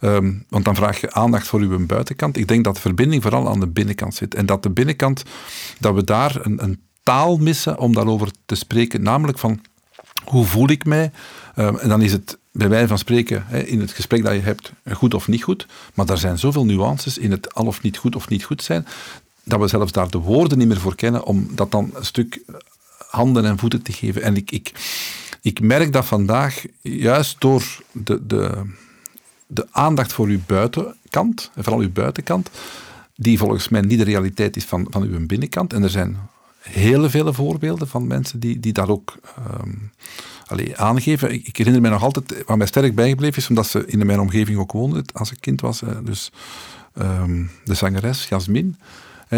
Um, 0.00 0.44
want 0.48 0.64
dan 0.64 0.74
vraag 0.74 1.00
je 1.00 1.12
aandacht 1.12 1.46
voor 1.46 1.60
uw 1.60 1.86
buitenkant. 1.86 2.36
Ik 2.36 2.48
denk 2.48 2.64
dat 2.64 2.74
de 2.74 2.80
verbinding 2.80 3.22
vooral 3.22 3.48
aan 3.48 3.60
de 3.60 3.66
binnenkant 3.66 4.14
zit. 4.14 4.34
En 4.34 4.46
dat 4.46 4.62
de 4.62 4.70
binnenkant, 4.70 5.22
dat 5.78 5.94
we 5.94 6.04
daar 6.04 6.36
een, 6.42 6.62
een 6.62 6.80
taal 7.02 7.36
missen 7.36 7.78
om 7.78 7.94
daarover 7.94 8.30
te 8.46 8.54
spreken. 8.54 9.02
Namelijk 9.02 9.38
van, 9.38 9.60
hoe 10.24 10.44
voel 10.44 10.68
ik 10.68 10.84
mij? 10.84 11.10
Um, 11.56 11.78
en 11.78 11.88
dan 11.88 12.02
is 12.02 12.12
het 12.12 12.38
bij 12.52 12.68
wijze 12.68 12.88
van 12.88 12.98
spreken 12.98 13.44
hè, 13.46 13.62
in 13.62 13.80
het 13.80 13.92
gesprek 13.92 14.22
dat 14.22 14.34
je 14.34 14.40
hebt 14.40 14.72
goed 14.92 15.14
of 15.14 15.28
niet 15.28 15.42
goed. 15.42 15.66
Maar 15.94 16.08
er 16.08 16.18
zijn 16.18 16.38
zoveel 16.38 16.64
nuances 16.64 17.18
in 17.18 17.30
het 17.30 17.54
al 17.54 17.66
of 17.66 17.82
niet 17.82 17.96
goed 17.96 18.16
of 18.16 18.28
niet 18.28 18.44
goed 18.44 18.62
zijn 18.62 18.86
dat 19.44 19.60
we 19.60 19.68
zelfs 19.68 19.92
daar 19.92 20.10
de 20.10 20.18
woorden 20.18 20.58
niet 20.58 20.68
meer 20.68 20.80
voor 20.80 20.94
kennen 20.94 21.24
om 21.24 21.48
dat 21.54 21.70
dan 21.70 21.90
een 21.94 22.04
stuk 22.04 22.40
handen 23.10 23.44
en 23.44 23.58
voeten 23.58 23.82
te 23.82 23.92
geven. 23.92 24.22
En 24.22 24.36
ik, 24.36 24.50
ik, 24.50 24.72
ik 25.40 25.60
merk 25.60 25.92
dat 25.92 26.06
vandaag, 26.06 26.64
juist 26.80 27.40
door 27.40 27.82
de, 27.92 28.26
de, 28.26 28.62
de 29.46 29.66
aandacht 29.70 30.12
voor 30.12 30.26
uw 30.26 30.40
buitenkant, 30.46 31.50
en 31.54 31.64
vooral 31.64 31.82
uw 31.82 31.92
buitenkant, 31.92 32.50
die 33.16 33.38
volgens 33.38 33.68
mij 33.68 33.80
niet 33.80 33.98
de 33.98 34.04
realiteit 34.04 34.56
is 34.56 34.64
van, 34.64 34.86
van 34.90 35.02
uw 35.02 35.26
binnenkant. 35.26 35.72
En 35.72 35.82
er 35.82 35.90
zijn 35.90 36.16
hele 36.60 37.10
vele 37.10 37.32
voorbeelden 37.32 37.88
van 37.88 38.06
mensen 38.06 38.40
die, 38.40 38.60
die 38.60 38.72
dat 38.72 38.88
ook 38.88 39.14
um, 39.60 39.90
allee, 40.46 40.76
aangeven. 40.76 41.32
Ik, 41.32 41.56
herinner 41.56 41.82
me 41.82 41.88
nog 41.88 42.02
altijd, 42.02 42.44
wat 42.46 42.56
mij 42.56 42.66
sterk 42.66 42.94
bijgebleven 42.94 43.42
is, 43.42 43.48
omdat 43.48 43.66
ze 43.66 43.86
in 43.86 44.06
mijn 44.06 44.20
omgeving 44.20 44.58
ook 44.58 44.72
woonde 44.72 45.04
als 45.12 45.32
ik 45.32 45.40
kind 45.40 45.60
was, 45.60 45.82
dus 46.04 46.32
um, 46.98 47.50
de 47.64 47.74
zangeres 47.74 48.28
Jasmin 48.28 48.76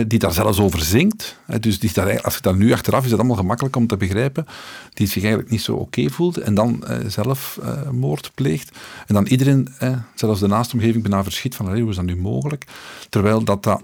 die 0.06 0.18
daar 0.18 0.32
zelfs 0.32 0.58
over 0.58 0.80
zingt. 0.80 1.36
Dus 1.60 1.78
die 1.78 1.92
daar, 1.92 2.20
als 2.20 2.34
je 2.34 2.40
dat 2.40 2.56
nu 2.56 2.72
achteraf 2.72 3.04
is, 3.04 3.10
dat 3.10 3.18
allemaal 3.18 3.36
gemakkelijk 3.36 3.76
om 3.76 3.86
te 3.86 3.96
begrijpen. 3.96 4.46
Die 4.94 5.06
zich 5.06 5.22
eigenlijk 5.22 5.50
niet 5.50 5.62
zo 5.62 5.74
oké 5.74 6.10
voelt 6.10 6.36
en 6.36 6.54
dan 6.54 6.86
eh, 6.86 6.98
zelf 7.06 7.58
eh, 7.62 7.90
moord 7.90 8.30
pleegt. 8.34 8.78
En 9.06 9.14
dan 9.14 9.26
iedereen, 9.26 9.68
eh, 9.78 9.96
zelfs 10.14 10.40
de 10.40 10.46
naastomgeving, 10.46 11.02
bijna 11.02 11.22
verschiet 11.22 11.54
van 11.54 11.78
hoe 11.78 11.90
is 11.90 11.96
dat 11.96 12.04
nu 12.04 12.16
mogelijk? 12.16 12.64
Terwijl 13.08 13.44
dat, 13.44 13.62
dat 13.62 13.80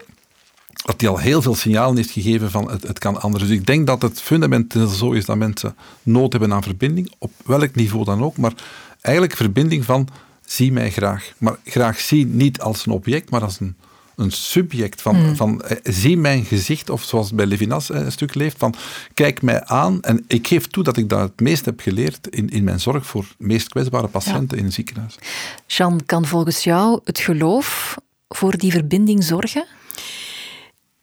hij 0.96 1.08
al 1.08 1.18
heel 1.18 1.42
veel 1.42 1.54
signalen 1.54 1.96
heeft 1.96 2.10
gegeven 2.10 2.50
van 2.50 2.70
het, 2.70 2.86
het 2.86 2.98
kan 2.98 3.20
anders. 3.20 3.44
Dus 3.44 3.52
ik 3.52 3.66
denk 3.66 3.86
dat 3.86 4.02
het 4.02 4.20
fundamenteel 4.20 4.86
zo 4.86 5.12
is 5.12 5.24
dat 5.24 5.36
mensen 5.36 5.76
nood 6.02 6.32
hebben 6.32 6.52
aan 6.52 6.62
verbinding, 6.62 7.12
op 7.18 7.32
welk 7.44 7.74
niveau 7.74 8.04
dan 8.04 8.22
ook, 8.22 8.36
maar 8.36 8.52
eigenlijk 9.00 9.36
verbinding 9.36 9.84
van 9.84 10.08
zie 10.44 10.72
mij 10.72 10.90
graag. 10.90 11.32
Maar 11.38 11.56
graag 11.64 12.00
zie 12.00 12.26
niet 12.26 12.60
als 12.60 12.86
een 12.86 12.92
object, 12.92 13.30
maar 13.30 13.42
als 13.42 13.60
een 13.60 13.76
een 14.18 14.31
subject 14.31 15.02
van, 15.02 15.16
mm. 15.16 15.37
van 15.37 15.62
eh, 15.62 15.76
zie 15.83 16.16
mijn 16.16 16.44
gezicht, 16.44 16.90
of 16.90 17.02
zoals 17.02 17.33
bij 17.33 17.46
Levinas 17.46 17.90
eh, 17.90 18.00
een 18.00 18.12
stuk 18.12 18.35
leeft, 18.35 18.59
van 18.59 18.74
kijk 19.14 19.42
mij 19.42 19.64
aan. 19.64 20.02
En 20.02 20.24
ik 20.26 20.46
geef 20.46 20.66
toe 20.66 20.85
dat 20.85 20.96
ik 20.96 21.09
dat 21.09 21.20
het 21.20 21.40
meest 21.40 21.64
heb 21.64 21.81
geleerd 21.81 22.28
in, 22.28 22.50
in 22.50 22.64
mijn 22.64 22.81
zorg 22.81 23.07
voor 23.07 23.26
meest 23.38 23.68
kwetsbare 23.68 24.07
patiënten 24.07 24.59
in 24.59 24.64
een 24.64 24.72
ziekenhuis. 24.72 25.18
Jean, 25.66 26.07
kan 26.07 26.26
volgens 26.26 26.64
jou 26.64 27.00
het 27.04 27.18
geloof 27.18 27.96
voor 28.28 28.57
die 28.57 28.72
verbinding 28.72 29.24
zorgen? 29.24 29.66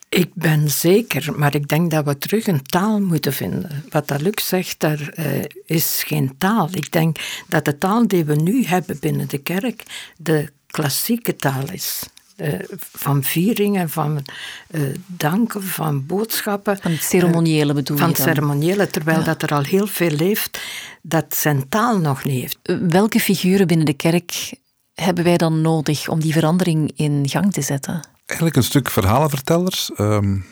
Ik 0.10 0.30
ben 0.34 0.69
zeker, 0.69 1.34
maar 1.36 1.56
ik 1.56 1.67
denk 1.67 1.91
dat 1.91 2.06
we 2.06 2.17
terug 2.17 2.47
een 2.47 2.63
taal 2.63 3.01
moeten 3.01 3.34
vinden. 3.34 3.84
Wat 3.89 4.08
Dalux 4.08 4.47
zegt, 4.47 4.84
er 4.84 5.13
uh, 5.19 5.43
is 5.65 6.04
geen 6.06 6.36
taal. 6.38 6.69
Ik 6.71 6.91
denk 6.91 7.17
dat 7.47 7.65
de 7.65 7.78
taal 7.78 8.08
die 8.08 8.25
we 8.25 8.36
nu 8.36 8.65
hebben 8.65 8.97
binnen 8.99 9.28
de 9.28 9.38
kerk 9.38 9.84
de 10.17 10.49
klassieke 10.67 11.36
taal 11.36 11.71
is. 11.71 12.04
Uh, 12.38 12.54
van 12.78 13.24
vieringen, 13.24 13.89
van 13.89 14.26
uh, 14.71 14.82
danken, 15.06 15.63
van 15.63 16.06
boodschappen. 16.06 16.78
Van 16.82 16.91
het 16.91 17.04
ceremoniële 17.04 17.74
bedoel 17.74 17.98
van 17.98 18.10
je 18.10 18.15
Van 18.15 18.26
het 18.26 18.36
ceremoniële, 18.36 18.88
terwijl 18.88 19.19
ja. 19.19 19.26
dat 19.26 19.41
er 19.41 19.50
al 19.50 19.63
heel 19.63 19.88
veel 19.88 20.10
leeft, 20.10 20.62
dat 21.02 21.36
zijn 21.36 21.69
taal 21.69 22.00
nog 22.00 22.24
niet 22.24 22.41
heeft. 22.41 22.82
Welke 22.91 23.19
figuren 23.19 23.67
binnen 23.67 23.86
de 23.86 23.93
kerk 23.93 24.54
hebben 24.93 25.24
wij 25.24 25.38
dan 25.38 25.62
nodig 25.62 26.08
om 26.08 26.19
die 26.19 26.34
verandering 26.34 26.91
in 26.95 27.30
gang 27.30 27.54
te 27.54 27.62
zetten? 27.62 28.08
Eigenlijk 28.26 28.58
een 28.58 28.63
stuk 28.63 28.89
verhalenvertellers 28.89 29.91
um, 29.98 30.45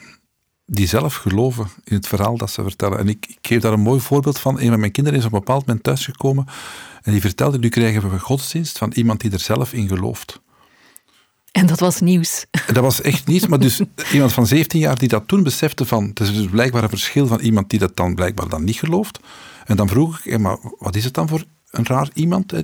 die 0.65 0.87
zelf 0.87 1.15
geloven 1.15 1.67
in 1.83 1.95
het 1.95 2.07
verhaal 2.07 2.37
dat 2.37 2.51
ze 2.51 2.61
vertellen. 2.63 2.99
En 2.99 3.07
ik, 3.07 3.25
ik, 3.25 3.37
geef 3.41 3.61
daar 3.61 3.73
een 3.73 3.79
mooi 3.79 3.99
voorbeeld 3.99 4.39
van. 4.39 4.59
Een 4.59 4.69
van 4.69 4.79
mijn 4.79 4.91
kinderen 4.91 5.19
is 5.19 5.25
op 5.25 5.33
een 5.33 5.39
bepaald 5.39 5.65
moment 5.65 5.83
thuisgekomen 5.83 6.45
en 7.01 7.11
die 7.11 7.21
vertelde, 7.21 7.59
nu 7.59 7.69
krijgen 7.69 8.01
we 8.01 8.13
een 8.13 8.19
godsdienst 8.19 8.77
van 8.77 8.91
iemand 8.91 9.21
die 9.21 9.31
er 9.31 9.39
zelf 9.39 9.73
in 9.73 9.87
gelooft. 9.87 10.41
En 11.53 11.65
dat 11.65 11.79
was 11.79 11.99
nieuws. 11.99 12.45
Dat 12.73 12.83
was 12.83 13.01
echt 13.01 13.27
nieuws, 13.27 13.47
maar 13.47 13.59
dus 13.59 13.81
iemand 14.13 14.33
van 14.33 14.47
17 14.47 14.79
jaar 14.79 14.97
die 14.97 15.07
dat 15.07 15.27
toen 15.27 15.43
besefte 15.43 15.85
van, 15.85 16.07
het 16.07 16.19
is 16.19 16.33
dus 16.33 16.45
blijkbaar 16.45 16.83
een 16.83 16.89
verschil 16.89 17.27
van 17.27 17.39
iemand 17.39 17.69
die 17.69 17.79
dat 17.79 17.95
dan 17.95 18.15
blijkbaar 18.15 18.49
dan 18.49 18.63
niet 18.63 18.75
gelooft. 18.75 19.19
En 19.65 19.75
dan 19.75 19.87
vroeg 19.87 20.19
ik, 20.19 20.39
maar 20.39 20.57
wat 20.79 20.95
is 20.95 21.03
het 21.03 21.13
dan 21.13 21.27
voor 21.27 21.43
een 21.69 21.85
raar 21.85 22.09
iemand 22.13 22.51
hè, 22.51 22.61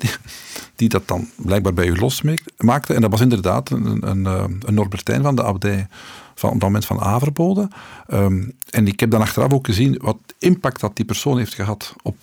die, 0.76 0.90
dat 0.90 1.08
dan 1.08 1.30
blijkbaar 1.36 1.74
bij 1.74 1.88
u 1.88 1.98
losmaakte? 2.00 2.94
En 2.94 3.02
dat 3.02 3.12
was 3.12 3.22
inderdaad 3.22 3.70
een, 3.70 4.10
een, 4.10 4.26
een 4.26 4.74
Norbertijn 4.74 5.22
van 5.22 5.36
de 5.36 5.44
abdij 5.44 5.88
van, 6.36 6.50
op 6.50 6.60
dat 6.60 6.70
moment 6.70 6.86
van 6.86 7.00
Averbode. 7.00 7.68
Um, 8.14 8.54
en 8.70 8.88
ik 8.88 9.00
heb 9.00 9.12
dan 9.12 9.22
achteraf 9.22 9.54
ook 9.54 9.66
gezien 9.66 9.98
wat 10.02 10.18
impact 10.38 10.80
dat 10.80 10.96
die 10.96 11.06
persoon 11.06 11.38
heeft 11.38 11.54
gehad 11.54 11.96
op, 12.02 12.16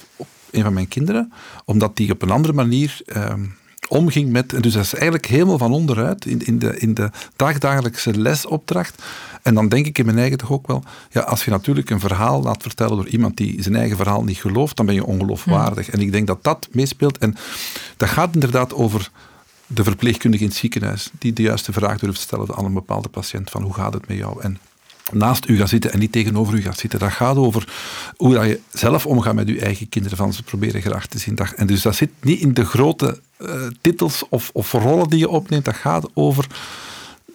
een 0.51 0.63
van 0.63 0.73
mijn 0.73 0.89
kinderen, 0.89 1.33
omdat 1.65 1.97
die 1.97 2.13
op 2.13 2.23
een 2.23 2.31
andere 2.31 2.55
manier... 2.55 3.01
Um, 3.17 3.57
omging 3.89 4.33
met. 4.33 4.63
Dus 4.63 4.73
dat 4.73 4.85
is 4.85 4.95
eigenlijk 4.95 5.27
helemaal 5.27 5.59
van 5.59 5.73
onderuit 5.73 6.27
in, 6.27 6.47
in, 6.47 6.59
de, 6.59 6.79
in 6.79 6.95
de 6.95 7.11
dagdagelijkse 7.37 8.19
lesopdracht. 8.19 9.03
En 9.43 9.55
dan 9.55 9.69
denk 9.69 9.87
ik 9.87 9.99
in 9.99 10.05
mijn 10.05 10.19
eigen 10.19 10.39
toch 10.39 10.53
ook 10.53 10.67
wel, 10.67 10.83
ja, 11.11 11.21
als 11.21 11.45
je 11.45 11.51
natuurlijk 11.51 11.91
een 11.91 12.01
verhaal 12.01 12.43
laat 12.43 12.63
vertellen 12.63 12.97
door 12.97 13.09
iemand 13.09 13.37
die 13.37 13.63
zijn 13.63 13.77
eigen 13.77 13.97
verhaal 13.97 14.25
niet 14.25 14.37
gelooft, 14.37 14.77
dan 14.77 14.87
ben 14.87 14.95
je 14.95 15.05
ongeloofwaardig. 15.05 15.91
En 15.91 16.01
ik 16.01 16.13
denk 16.13 16.27
dat 16.27 16.45
dat 16.45 16.69
meespeelt. 16.73 17.19
En 17.19 17.37
dat 17.97 18.09
gaat 18.09 18.35
inderdaad 18.35 18.75
over 18.75 19.11
de 19.67 19.85
verpleegkundige 19.85 20.43
in 20.43 20.49
het 20.49 20.59
ziekenhuis, 20.59 21.11
die 21.19 21.33
de 21.33 21.43
juiste 21.43 21.73
vraag 21.73 21.99
durft 21.99 22.21
stellen 22.21 22.55
aan 22.55 22.65
een 22.65 22.73
bepaalde 22.73 23.09
patiënt, 23.09 23.51
van 23.51 23.63
hoe 23.63 23.75
gaat 23.75 23.93
het 23.93 24.09
met 24.09 24.17
jou? 24.17 24.43
En 24.43 24.59
naast 25.13 25.49
u 25.49 25.57
gaat 25.57 25.69
zitten 25.69 25.93
en 25.93 25.99
niet 25.99 26.13
tegenover 26.13 26.55
u 26.55 26.63
gaat 26.63 26.79
zitten. 26.79 26.99
Dat 26.99 27.13
gaat 27.13 27.37
over 27.37 27.69
hoe 28.17 28.35
dat 28.35 28.45
je 28.45 28.61
zelf 28.73 29.07
omgaat 29.07 29.35
met 29.35 29.49
je 29.49 29.61
eigen 29.61 29.89
kinderen, 29.89 30.17
van 30.17 30.33
ze 30.33 30.43
proberen 30.43 30.83
graag 30.83 31.07
te 31.07 31.19
zien. 31.19 31.39
En 31.57 31.67
dus 31.67 31.83
dat 31.83 31.97
zit 31.97 32.11
niet 32.21 32.41
in 32.41 32.55
de 32.55 32.65
grote 32.65 33.21
uh, 33.39 33.67
titels 33.81 34.25
of, 34.29 34.51
of 34.53 34.73
rollen 34.73 35.09
die 35.09 35.19
je 35.19 35.29
opneemt, 35.29 35.65
dat 35.65 35.77
gaat 35.77 36.09
over 36.15 36.47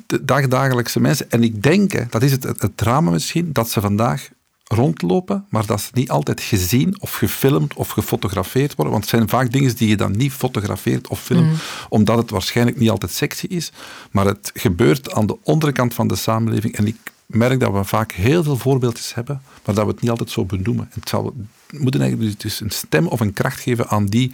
de 0.08 0.26
dagdagelijkse 0.26 1.00
mensen. 1.00 1.32
En 1.32 1.44
ik 1.44 1.64
denk, 1.64 2.12
dat 2.12 2.24
is 2.24 2.32
het, 2.32 2.44
het, 2.44 2.62
het 2.62 2.78
drama 2.78 3.12
misschien, 3.12 3.50
dat 3.54 3.70
ze 3.70 3.82
vandaag 3.82 4.30
rondlopen, 4.64 5.46
maar 5.50 5.66
dat 5.66 5.82
ze 5.82 5.90
niet 5.94 6.10
altijd 6.10 6.42
gezien 6.42 6.96
of 7.00 7.14
gefilmd 7.14 7.74
of 7.74 7.90
gefotografeerd 7.90 8.76
worden. 8.76 8.94
Want 8.94 9.06
het 9.06 9.16
zijn 9.16 9.30
vaak 9.30 9.52
dingen 9.52 9.76
die 9.76 9.88
je 9.88 9.98
dan 9.98 10.18
niet 10.18 10.32
fotografeert 10.32 11.08
of 11.08 11.22
filmt, 11.22 11.48
mm. 11.48 11.56
omdat 11.90 12.18
het 12.18 12.30
waarschijnlijk 12.30 12.78
niet 12.78 12.90
altijd 12.90 13.12
sexy 13.12 13.46
is. 13.46 13.72
Maar 14.12 14.26
het 14.26 14.52
gebeurt 14.54 15.14
aan 15.14 15.26
de 15.26 15.38
onderkant 15.44 15.94
van 15.94 16.08
de 16.08 16.16
samenleving. 16.16 16.76
En 16.76 16.88
ik 16.88 16.96
merk 17.36 17.60
dat 17.60 17.72
we 17.74 17.84
vaak 17.84 18.12
heel 18.12 18.44
veel 18.44 18.58
voorbeeldjes 18.58 19.14
hebben, 19.14 19.42
maar 19.66 19.76
dat 19.76 19.86
we 19.86 19.92
het 19.92 20.02
niet 20.02 20.10
altijd 20.10 20.30
zo 20.30 20.46
benoemen. 20.46 20.90
Het 20.94 21.10
zou, 21.10 21.32
moeten 21.72 22.02
eigenlijk 22.02 22.42
dus 22.42 22.60
een 22.60 22.72
stem 22.72 23.08
of 23.08 23.20
een 23.20 23.34
kracht 23.34 23.60
geven 23.60 23.88
aan 23.88 24.06
die 24.06 24.34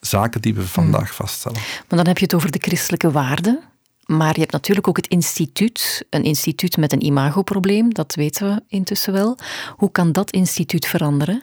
zaken 0.00 0.40
die 0.40 0.54
we 0.54 0.66
vandaag 0.66 1.06
hmm. 1.06 1.16
vaststellen. 1.16 1.58
Maar 1.58 1.98
dan 1.98 2.06
heb 2.06 2.18
je 2.18 2.24
het 2.24 2.34
over 2.34 2.50
de 2.50 2.58
christelijke 2.62 3.10
waarden. 3.10 3.60
Maar 4.06 4.34
je 4.34 4.40
hebt 4.40 4.52
natuurlijk 4.52 4.88
ook 4.88 4.96
het 4.96 5.06
instituut, 5.06 6.04
een 6.10 6.24
instituut 6.24 6.76
met 6.76 6.92
een 6.92 7.04
imagoprobleem, 7.04 7.94
dat 7.94 8.14
weten 8.14 8.54
we 8.54 8.62
intussen 8.68 9.12
wel. 9.12 9.38
Hoe 9.76 9.90
kan 9.90 10.12
dat 10.12 10.30
instituut 10.30 10.86
veranderen? 10.86 11.42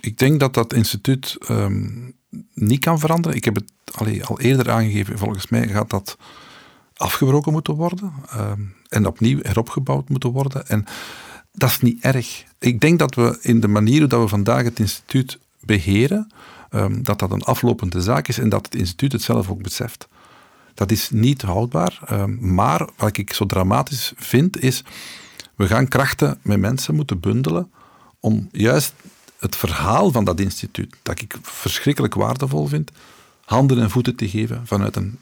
Ik 0.00 0.18
denk 0.18 0.40
dat 0.40 0.54
dat 0.54 0.72
instituut 0.72 1.36
um, 1.50 2.14
niet 2.54 2.80
kan 2.80 2.98
veranderen. 2.98 3.36
Ik 3.36 3.44
heb 3.44 3.54
het 3.54 3.72
allee, 3.94 4.24
al 4.24 4.40
eerder 4.40 4.70
aangegeven, 4.70 5.18
volgens 5.18 5.48
mij 5.48 5.68
gaat 5.68 5.90
dat 5.90 6.16
afgebroken 6.96 7.52
moeten 7.52 7.74
worden 7.74 8.12
um, 8.36 8.74
en 8.88 9.06
opnieuw 9.06 9.38
heropgebouwd 9.42 10.08
moeten 10.08 10.30
worden. 10.30 10.66
En 10.66 10.84
dat 11.52 11.70
is 11.70 11.80
niet 11.80 12.02
erg. 12.02 12.44
Ik 12.58 12.80
denk 12.80 12.98
dat 12.98 13.14
we 13.14 13.38
in 13.40 13.60
de 13.60 13.68
manier 13.68 13.98
hoe 13.98 14.08
dat 14.08 14.20
we 14.20 14.28
vandaag 14.28 14.62
het 14.64 14.78
instituut 14.78 15.38
beheren, 15.60 16.32
um, 16.70 17.02
dat 17.02 17.18
dat 17.18 17.30
een 17.30 17.42
aflopende 17.42 18.02
zaak 18.02 18.28
is 18.28 18.38
en 18.38 18.48
dat 18.48 18.64
het 18.64 18.74
instituut 18.74 19.12
het 19.12 19.22
zelf 19.22 19.50
ook 19.50 19.62
beseft. 19.62 20.08
Dat 20.74 20.90
is 20.90 21.10
niet 21.10 21.42
houdbaar. 21.42 22.00
Um, 22.10 22.54
maar 22.54 22.88
wat 22.96 23.16
ik 23.16 23.32
zo 23.32 23.46
dramatisch 23.46 24.12
vind, 24.16 24.60
is 24.60 24.84
we 25.54 25.66
gaan 25.66 25.88
krachten 25.88 26.38
met 26.42 26.60
mensen 26.60 26.94
moeten 26.94 27.20
bundelen 27.20 27.70
om 28.20 28.48
juist 28.52 28.94
het 29.38 29.56
verhaal 29.56 30.12
van 30.12 30.24
dat 30.24 30.40
instituut, 30.40 30.96
dat 31.02 31.20
ik 31.20 31.36
verschrikkelijk 31.42 32.14
waardevol 32.14 32.66
vind, 32.66 32.90
handen 33.44 33.80
en 33.80 33.90
voeten 33.90 34.16
te 34.16 34.28
geven 34.28 34.62
vanuit 34.64 34.96
een, 34.96 35.18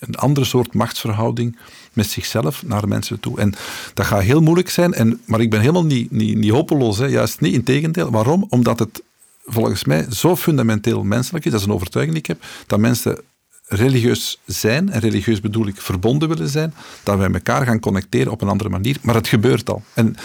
een 0.00 0.14
andere 0.14 0.46
soort 0.46 0.74
machtsverhouding 0.74 1.58
met 1.92 2.06
zichzelf 2.06 2.62
naar 2.66 2.88
mensen 2.88 3.20
toe. 3.20 3.38
En 3.38 3.54
dat 3.94 4.06
gaat 4.06 4.22
heel 4.22 4.40
moeilijk 4.40 4.70
zijn, 4.70 4.94
en, 4.94 5.20
maar 5.24 5.40
ik 5.40 5.50
ben 5.50 5.60
helemaal 5.60 5.84
niet, 5.84 6.10
niet, 6.10 6.36
niet 6.36 6.50
hopeloos, 6.50 6.98
hè. 6.98 7.06
juist 7.06 7.40
niet, 7.40 7.54
in 7.54 7.64
tegendeel. 7.64 8.10
Waarom? 8.10 8.46
Omdat 8.48 8.78
het 8.78 9.02
volgens 9.44 9.84
mij 9.84 10.06
zo 10.10 10.36
fundamenteel 10.36 11.04
menselijk 11.04 11.44
is, 11.44 11.50
dat 11.50 11.60
is 11.60 11.66
een 11.66 11.72
overtuiging 11.72 12.14
die 12.14 12.22
ik 12.22 12.38
heb, 12.38 12.44
dat 12.66 12.78
mensen 12.78 13.18
religieus 13.66 14.40
zijn, 14.46 14.90
en 14.90 15.00
religieus 15.00 15.40
bedoel 15.40 15.66
ik 15.66 15.80
verbonden 15.80 16.28
willen 16.28 16.48
zijn, 16.48 16.74
dat 17.02 17.18
wij 17.18 17.30
elkaar 17.30 17.66
gaan 17.66 17.80
connecteren 17.80 18.32
op 18.32 18.42
een 18.42 18.48
andere 18.48 18.70
manier. 18.70 18.96
Maar 19.02 19.14
het 19.14 19.28
gebeurt 19.28 19.70
al. 19.70 19.82
En 19.94 20.16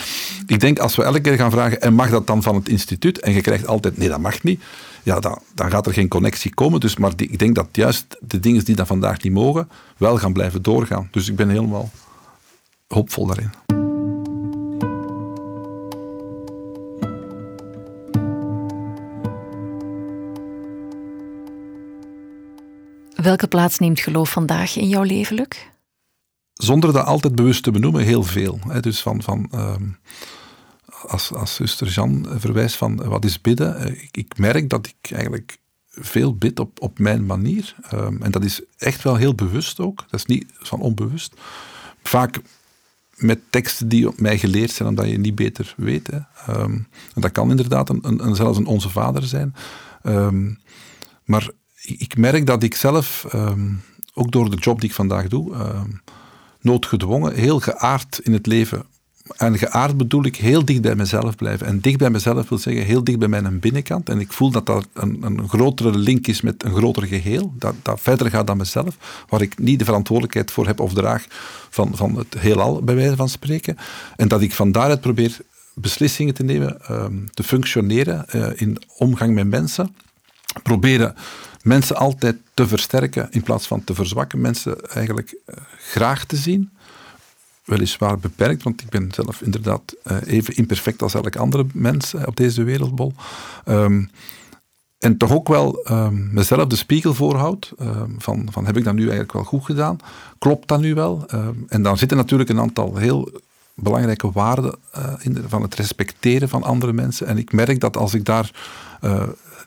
ik 0.47 0.59
denk, 0.59 0.79
als 0.79 0.95
we 0.95 1.03
elke 1.03 1.21
keer 1.21 1.35
gaan 1.35 1.51
vragen, 1.51 1.81
en 1.81 1.93
mag 1.93 2.09
dat 2.09 2.27
dan 2.27 2.43
van 2.43 2.55
het 2.55 2.69
instituut? 2.69 3.19
En 3.19 3.33
je 3.33 3.41
krijgt 3.41 3.67
altijd, 3.67 3.97
nee, 3.97 4.09
dat 4.09 4.19
mag 4.19 4.43
niet. 4.43 4.61
Ja, 5.07 5.19
dan, 5.19 5.39
dan 5.53 5.69
gaat 5.69 5.85
er 5.87 5.93
geen 5.93 6.07
connectie 6.07 6.53
komen. 6.53 6.79
Dus, 6.79 6.97
maar 6.97 7.11
ik 7.15 7.39
denk 7.39 7.55
dat 7.55 7.67
juist 7.71 8.17
de 8.19 8.39
dingen 8.39 8.65
die 8.65 8.75
dat 8.75 8.87
vandaag 8.87 9.21
niet 9.21 9.33
mogen, 9.33 9.69
wel 9.97 10.17
gaan 10.17 10.33
blijven 10.33 10.61
doorgaan. 10.61 11.07
Dus 11.11 11.29
ik 11.29 11.35
ben 11.35 11.49
helemaal 11.49 11.89
hoopvol 12.87 13.25
daarin. 13.25 13.49
Welke 23.15 23.47
plaats 23.47 23.77
neemt 23.77 23.99
geloof 23.99 24.31
vandaag 24.31 24.75
in 24.75 24.87
jouw 24.87 25.03
leven, 25.03 25.35
Luc? 25.35 25.47
Zonder 26.53 26.93
dat 26.93 27.05
altijd 27.05 27.35
bewust 27.35 27.63
te 27.63 27.71
benoemen, 27.71 28.03
heel 28.03 28.23
veel. 28.23 28.59
Dus 28.81 29.01
van, 29.01 29.23
van, 29.23 29.47
ehm, 29.51 29.83
als, 31.07 31.33
als 31.33 31.55
zuster 31.55 31.87
Jean 31.87 32.27
verwijst 32.37 32.75
van 32.75 32.95
wat 32.95 33.25
is 33.25 33.41
bidden, 33.41 33.77
eh, 33.77 33.91
ik, 33.91 34.09
ik 34.11 34.37
merk 34.37 34.69
dat 34.69 34.87
ik 34.87 35.11
eigenlijk 35.11 35.57
veel 35.89 36.35
bid 36.35 36.59
op, 36.59 36.81
op 36.81 36.99
mijn 36.99 37.25
manier. 37.25 37.75
Ehm, 37.89 38.21
en 38.21 38.31
dat 38.31 38.43
is 38.43 38.61
echt 38.77 39.03
wel 39.03 39.15
heel 39.15 39.35
bewust 39.35 39.79
ook. 39.79 39.97
Dat 40.09 40.19
is 40.19 40.25
niet 40.25 40.45
van 40.53 40.79
onbewust. 40.79 41.33
Vaak 42.03 42.39
met 43.15 43.39
teksten 43.49 43.87
die 43.87 44.07
op 44.07 44.19
mij 44.19 44.37
geleerd 44.37 44.71
zijn, 44.71 44.89
omdat 44.89 45.09
je 45.09 45.17
niet 45.17 45.35
beter 45.35 45.73
weet. 45.77 46.09
Ehm, 46.09 46.71
en 47.13 47.21
dat 47.21 47.31
kan 47.31 47.49
inderdaad 47.49 47.89
een, 47.89 48.25
een, 48.25 48.35
zelfs 48.35 48.57
een 48.57 48.65
Onze 48.65 48.89
Vader 48.89 49.23
zijn. 49.23 49.55
maar 51.23 51.49
ik 51.81 52.17
merk 52.17 52.45
dat 52.45 52.63
ik 52.63 52.75
zelf, 52.75 53.25
ehm, 53.29 53.73
ook 54.13 54.31
door 54.31 54.49
de 54.49 54.57
job 54.57 54.79
die 54.79 54.89
ik 54.89 54.95
vandaag 54.95 55.27
doe, 55.27 55.53
ehm, 55.53 55.89
noodgedwongen, 56.61 57.33
heel 57.33 57.59
geaard 57.59 58.19
in 58.19 58.33
het 58.33 58.45
leven. 58.45 58.85
En 59.35 59.57
geaard 59.57 59.97
bedoel 59.97 60.25
ik 60.25 60.35
heel 60.35 60.65
dicht 60.65 60.81
bij 60.81 60.95
mezelf 60.95 61.35
blijven. 61.35 61.67
En 61.67 61.79
dicht 61.79 61.97
bij 61.97 62.09
mezelf 62.09 62.49
wil 62.49 62.57
zeggen 62.57 62.85
heel 62.85 63.03
dicht 63.03 63.19
bij 63.19 63.27
mijn 63.27 63.59
binnenkant. 63.59 64.09
En 64.09 64.19
ik 64.19 64.31
voel 64.31 64.51
dat 64.51 64.65
dat 64.65 64.87
een, 64.93 65.17
een 65.21 65.49
grotere 65.49 65.97
link 65.97 66.27
is 66.27 66.41
met 66.41 66.63
een 66.63 66.75
groter 66.75 67.03
geheel. 67.03 67.53
Dat, 67.57 67.75
dat 67.81 68.01
verder 68.01 68.29
gaat 68.29 68.47
dan 68.47 68.57
mezelf. 68.57 69.25
Waar 69.29 69.41
ik 69.41 69.59
niet 69.59 69.79
de 69.79 69.85
verantwoordelijkheid 69.85 70.51
voor 70.51 70.67
heb 70.67 70.79
of 70.79 70.93
draag 70.93 71.25
van, 71.69 71.91
van 71.95 72.15
het 72.17 72.35
heelal, 72.39 72.81
bij 72.81 72.95
wijze 72.95 73.15
van 73.15 73.29
spreken. 73.29 73.77
En 74.15 74.27
dat 74.27 74.41
ik 74.41 74.53
van 74.53 74.71
daaruit 74.71 75.01
probeer 75.01 75.37
beslissingen 75.73 76.33
te 76.33 76.43
nemen, 76.43 76.81
ehm, 76.81 77.25
te 77.33 77.43
functioneren 77.43 78.25
uh, 78.35 78.47
in 78.55 78.77
omgang 78.97 79.33
met 79.33 79.47
mensen. 79.47 79.95
Proberen 80.63 81.15
mensen 81.61 81.95
altijd 81.95 82.35
te 82.53 82.67
versterken 82.67 83.27
in 83.31 83.43
plaats 83.43 83.67
van 83.67 83.83
te 83.83 83.93
verzwakken. 83.93 84.41
Mensen 84.41 84.89
eigenlijk 84.89 85.35
uh, 85.45 85.55
graag 85.77 86.25
te 86.25 86.35
zien. 86.35 86.71
Weliswaar 87.67 88.19
beperkt, 88.19 88.63
want 88.63 88.81
ik 88.81 88.89
ben 88.89 89.11
zelf 89.11 89.41
inderdaad 89.41 89.95
uh, 90.03 90.17
even 90.25 90.55
imperfect 90.55 91.01
als 91.01 91.13
elk 91.13 91.35
andere 91.35 91.65
mens 91.73 92.13
uh, 92.13 92.21
op 92.25 92.35
deze 92.35 92.63
wereldbol. 92.63 93.13
Um, 93.65 94.09
en 94.99 95.17
toch 95.17 95.31
ook 95.31 95.47
wel 95.47 95.87
um, 95.91 96.29
mezelf 96.33 96.67
de 96.67 96.75
spiegel 96.75 97.13
voorhoud. 97.13 97.73
Um, 97.81 98.15
van, 98.17 98.47
van 98.51 98.65
heb 98.65 98.77
ik 98.77 98.83
dat 98.83 98.93
nu 98.93 99.01
eigenlijk 99.01 99.33
wel 99.33 99.43
goed 99.43 99.65
gedaan? 99.65 99.97
Klopt 100.37 100.67
dat 100.67 100.79
nu 100.79 100.93
wel? 100.93 101.25
en 101.67 101.81
dan 101.81 101.97
zitten 101.97 102.17
natuurlijk 102.17 102.49
een 102.49 102.59
aantal 102.59 102.95
heel 102.95 103.31
belangrijke 103.73 104.31
waarden 104.31 104.75
in 105.21 105.33
de, 105.33 105.41
van 105.47 105.61
het 105.61 105.75
respecteren 105.75 106.49
van 106.49 106.63
andere 106.63 106.93
mensen. 106.93 107.27
En 107.27 107.37
ik 107.37 107.51
merk 107.51 107.79
dat 107.79 107.97
als 107.97 108.13
ik 108.13 108.25
daar 108.25 108.51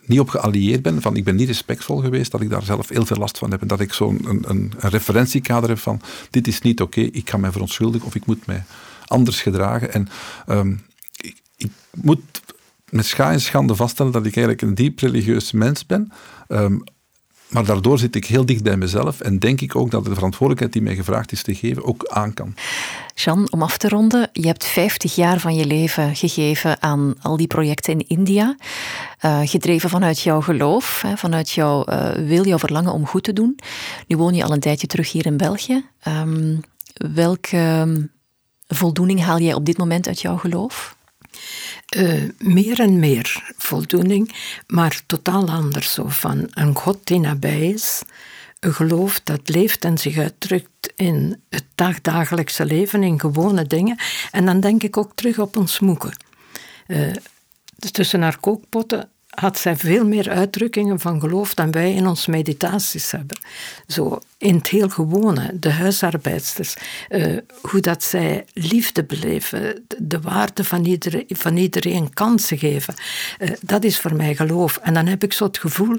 niet 0.05 0.19
op 0.19 0.29
geallieerd 0.29 0.81
ben, 0.81 1.01
van 1.01 1.15
ik 1.15 1.23
ben 1.23 1.35
niet 1.35 1.47
respectvol 1.47 1.97
geweest, 1.97 2.31
dat 2.31 2.41
ik 2.41 2.49
daar 2.49 2.63
zelf 2.63 2.89
heel 2.89 3.05
veel 3.05 3.17
last 3.17 3.37
van 3.37 3.51
heb. 3.51 3.61
En 3.61 3.67
dat 3.67 3.79
ik 3.79 3.93
zo'n 3.93 4.19
een, 4.23 4.43
een, 4.47 4.71
een, 4.77 4.89
referentiekader 4.89 5.69
heb 5.69 5.79
van 5.79 6.01
dit 6.29 6.47
is 6.47 6.61
niet 6.61 6.81
oké, 6.81 7.01
ik 7.01 7.29
ga 7.29 7.37
mij 7.37 7.51
verontschuldigen 7.51 8.07
of 8.07 8.15
ik 8.15 8.25
moet 8.25 8.45
mij 8.45 8.63
anders 9.05 9.41
gedragen. 9.41 9.93
En 9.93 10.07
um, 10.47 10.81
ik, 11.15 11.41
ik, 11.57 11.71
moet 11.91 12.41
met 12.89 13.05
scha 13.05 13.31
en 13.31 13.41
schande 13.41 13.75
vaststellen 13.75 14.11
dat 14.11 14.25
ik 14.25 14.35
eigenlijk 14.35 14.61
een 14.61 14.75
diep 14.75 14.99
religieus 14.99 15.51
mens 15.51 15.85
ben. 15.85 16.11
Um, 16.47 16.83
maar 17.51 17.65
daardoor 17.65 17.99
zit 17.99 18.15
ik 18.15 18.25
heel 18.25 18.45
dicht 18.45 18.63
bij 18.63 18.77
mezelf 18.77 19.19
en 19.19 19.39
denk 19.39 19.61
ik 19.61 19.75
ook 19.75 19.91
dat 19.91 20.05
de 20.05 20.13
verantwoordelijkheid 20.13 20.73
die 20.73 20.81
mij 20.81 20.95
gevraagd 20.95 21.31
is 21.31 21.43
te 21.43 21.55
geven 21.55 21.83
ook 21.83 22.07
aan 22.07 22.33
kan. 22.33 22.55
Jean, 23.15 23.51
om 23.51 23.61
af 23.61 23.77
te 23.77 23.89
ronden, 23.89 24.29
je 24.33 24.47
hebt 24.47 24.65
50 24.65 25.15
jaar 25.15 25.39
van 25.39 25.55
je 25.55 25.65
leven 25.65 26.15
gegeven 26.15 26.81
aan 26.81 27.15
al 27.21 27.37
die 27.37 27.47
projecten 27.47 27.93
in 27.93 28.07
India. 28.07 28.55
Uh, 29.25 29.39
gedreven 29.43 29.89
vanuit 29.89 30.19
jouw 30.19 30.41
geloof, 30.41 31.01
hè, 31.01 31.17
vanuit 31.17 31.49
jouw 31.49 31.85
uh, 31.89 32.11
wil, 32.11 32.45
jouw 32.45 32.59
verlangen 32.59 32.93
om 32.93 33.05
goed 33.05 33.23
te 33.23 33.33
doen. 33.33 33.59
Nu 34.07 34.17
woon 34.17 34.33
je 34.33 34.43
al 34.43 34.51
een 34.53 34.59
tijdje 34.59 34.87
terug 34.87 35.11
hier 35.11 35.25
in 35.25 35.37
België. 35.37 35.85
Um, 36.07 36.59
welke 36.93 37.57
ehm, 37.57 38.01
voldoening 38.67 39.21
haal 39.21 39.39
jij 39.39 39.53
op 39.53 39.65
dit 39.65 39.77
moment 39.77 40.07
uit 40.07 40.21
jouw 40.21 40.37
geloof? 40.37 40.95
Uh, 41.97 42.29
meer 42.37 42.79
en 42.79 42.99
meer 42.99 43.53
voldoening, 43.57 44.35
maar 44.67 45.01
totaal 45.05 45.49
anders. 45.49 45.93
Zo 45.93 46.07
van 46.07 46.47
een 46.53 46.75
God 46.75 46.97
die 47.03 47.19
nabij 47.19 47.69
is, 47.69 48.01
een 48.59 48.73
geloof 48.73 49.21
dat 49.23 49.49
leeft 49.49 49.85
en 49.85 49.97
zich 49.97 50.17
uitdrukt 50.17 50.93
in 50.95 51.41
het 51.49 51.63
dagdagelijkse 51.75 52.65
leven, 52.65 53.03
in 53.03 53.19
gewone 53.19 53.67
dingen. 53.67 53.97
En 54.31 54.45
dan 54.45 54.59
denk 54.59 54.83
ik 54.83 54.97
ook 54.97 55.11
terug 55.15 55.39
op 55.39 55.57
ons 55.57 55.79
moeken. 55.79 56.17
Uh, 56.87 57.11
tussen 57.91 58.21
haar 58.21 58.39
kookpotten 58.39 59.09
had 59.31 59.57
zij 59.57 59.75
veel 59.75 60.05
meer 60.05 60.29
uitdrukkingen 60.29 60.99
van 60.99 61.19
geloof 61.19 61.53
dan 61.53 61.71
wij 61.71 61.93
in 61.93 62.07
ons 62.07 62.25
meditaties 62.25 63.11
hebben. 63.11 63.37
Zo 63.87 64.19
in 64.37 64.55
het 64.55 64.67
heel 64.67 64.89
gewone, 64.89 65.59
de 65.59 65.71
huisarbeidsters, 65.71 66.75
uh, 67.09 67.37
hoe 67.61 67.79
dat 67.79 68.03
zij 68.03 68.45
liefde 68.53 69.03
beleven, 69.03 69.85
de 69.97 70.21
waarde 70.21 70.63
van 70.63 70.85
iedereen, 70.85 71.25
van 71.27 71.57
iedereen 71.57 72.13
kansen 72.13 72.57
geven, 72.57 72.93
uh, 73.39 73.49
dat 73.61 73.83
is 73.83 73.99
voor 73.99 74.15
mij 74.15 74.35
geloof. 74.35 74.77
En 74.77 74.93
dan 74.93 75.05
heb 75.05 75.23
ik 75.23 75.33
zo 75.33 75.45
het 75.45 75.57
gevoel 75.57 75.97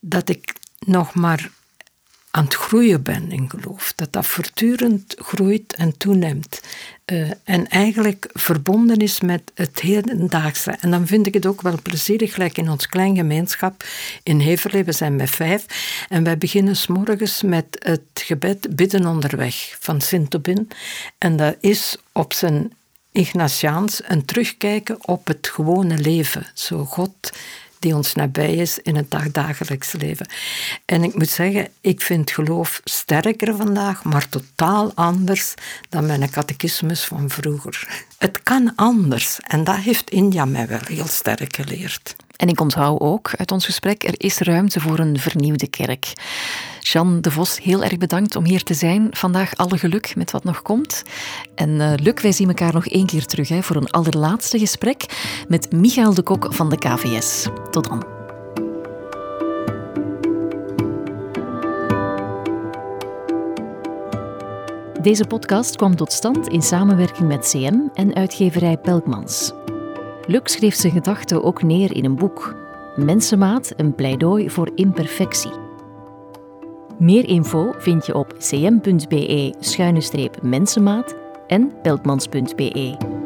dat 0.00 0.28
ik 0.28 0.52
nog 0.78 1.14
maar 1.14 1.50
aan 2.38 2.44
het 2.44 2.54
groeien 2.54 3.02
ben 3.02 3.32
in 3.32 3.50
geloof. 3.50 3.92
Dat 3.96 4.12
dat 4.12 4.26
voortdurend 4.26 5.14
groeit 5.18 5.74
en 5.74 5.96
toeneemt. 5.96 6.60
Uh, 7.06 7.30
en 7.44 7.68
eigenlijk 7.68 8.28
verbonden 8.32 8.96
is 8.96 9.20
met 9.20 9.42
het 9.54 9.80
hedendaagse. 9.80 10.70
En 10.70 10.90
dan 10.90 11.06
vind 11.06 11.26
ik 11.26 11.34
het 11.34 11.46
ook 11.46 11.62
wel 11.62 11.78
plezierig, 11.82 12.34
gelijk 12.34 12.58
in 12.58 12.68
ons 12.70 12.86
klein 12.86 13.16
gemeenschap 13.16 13.84
in 14.22 14.40
Heverlee, 14.40 14.84
we 14.84 14.92
zijn 14.92 15.16
met 15.16 15.30
vijf, 15.30 15.64
en 16.08 16.24
wij 16.24 16.38
beginnen 16.38 16.76
s 16.76 16.86
morgens 16.86 17.42
met 17.42 17.66
het 17.78 18.00
gebed 18.14 18.76
Bidden 18.76 19.06
onderweg 19.06 19.76
van 19.80 20.00
Sint-Tobin. 20.00 20.68
En 21.18 21.36
dat 21.36 21.56
is 21.60 21.96
op 22.12 22.32
zijn 22.32 22.72
Ignatiaans 23.12 24.00
een 24.04 24.24
terugkijken 24.24 25.06
op 25.06 25.26
het 25.26 25.48
gewone 25.48 25.98
leven. 25.98 26.46
Zo 26.54 26.84
God 26.84 27.32
die 27.78 27.94
ons 27.94 28.14
nabij 28.14 28.54
is 28.54 28.78
in 28.78 28.96
het 28.96 29.10
dagdagelijks 29.10 29.92
leven. 29.92 30.28
En 30.84 31.04
ik 31.04 31.14
moet 31.14 31.28
zeggen, 31.28 31.68
ik 31.80 32.00
vind 32.00 32.30
geloof 32.30 32.80
sterker 32.84 33.56
vandaag, 33.56 34.04
maar 34.04 34.28
totaal 34.28 34.92
anders 34.94 35.54
dan 35.88 36.06
mijn 36.06 36.30
catechismus 36.30 37.04
van 37.04 37.30
vroeger. 37.30 38.04
Het 38.18 38.42
kan 38.42 38.72
anders 38.76 39.40
en 39.40 39.64
dat 39.64 39.76
heeft 39.76 40.10
India 40.10 40.44
mij 40.44 40.66
wel 40.66 40.80
heel 40.86 41.06
sterk 41.06 41.56
geleerd. 41.56 42.16
En 42.38 42.48
ik 42.48 42.60
onthoud 42.60 43.00
ook 43.00 43.30
uit 43.36 43.52
ons 43.52 43.64
gesprek, 43.64 44.04
er 44.04 44.14
is 44.16 44.38
ruimte 44.38 44.80
voor 44.80 44.98
een 44.98 45.18
vernieuwde 45.18 45.66
kerk. 45.66 46.12
Jean 46.80 47.20
de 47.20 47.30
Vos, 47.30 47.62
heel 47.62 47.84
erg 47.84 47.96
bedankt 47.96 48.36
om 48.36 48.44
hier 48.44 48.62
te 48.62 48.74
zijn. 48.74 49.08
Vandaag 49.10 49.56
alle 49.56 49.78
geluk 49.78 50.16
met 50.16 50.30
wat 50.30 50.44
nog 50.44 50.62
komt. 50.62 51.02
En 51.54 51.70
uh, 51.70 52.12
wij 52.14 52.32
zien 52.32 52.48
elkaar 52.48 52.72
nog 52.72 52.86
één 52.86 53.06
keer 53.06 53.26
terug 53.26 53.48
hè, 53.48 53.62
voor 53.62 53.76
een 53.76 53.90
allerlaatste 53.90 54.58
gesprek 54.58 55.04
met 55.48 55.72
Michael 55.72 56.14
de 56.14 56.22
Kok 56.22 56.54
van 56.54 56.70
de 56.70 56.78
KVS. 56.78 57.46
Tot 57.70 57.88
dan. 57.88 58.06
Deze 65.02 65.24
podcast 65.24 65.76
kwam 65.76 65.96
tot 65.96 66.12
stand 66.12 66.48
in 66.48 66.62
samenwerking 66.62 67.28
met 67.28 67.48
CM 67.50 67.78
en 67.94 68.14
uitgeverij 68.14 68.76
Pelkmans. 68.76 69.52
Luc 70.28 70.40
schreef 70.44 70.74
zijn 70.74 70.92
gedachten 70.92 71.44
ook 71.44 71.62
neer 71.62 71.96
in 71.96 72.04
een 72.04 72.16
boek. 72.16 72.56
Mensenmaat, 72.96 73.72
een 73.76 73.94
pleidooi 73.94 74.50
voor 74.50 74.70
imperfectie. 74.74 75.52
Meer 76.98 77.28
info 77.28 77.72
vind 77.78 78.06
je 78.06 78.14
op 78.14 78.34
cm.be-mensenmaat 78.38 81.16
en 81.46 81.72
peltmans.be. 81.82 83.17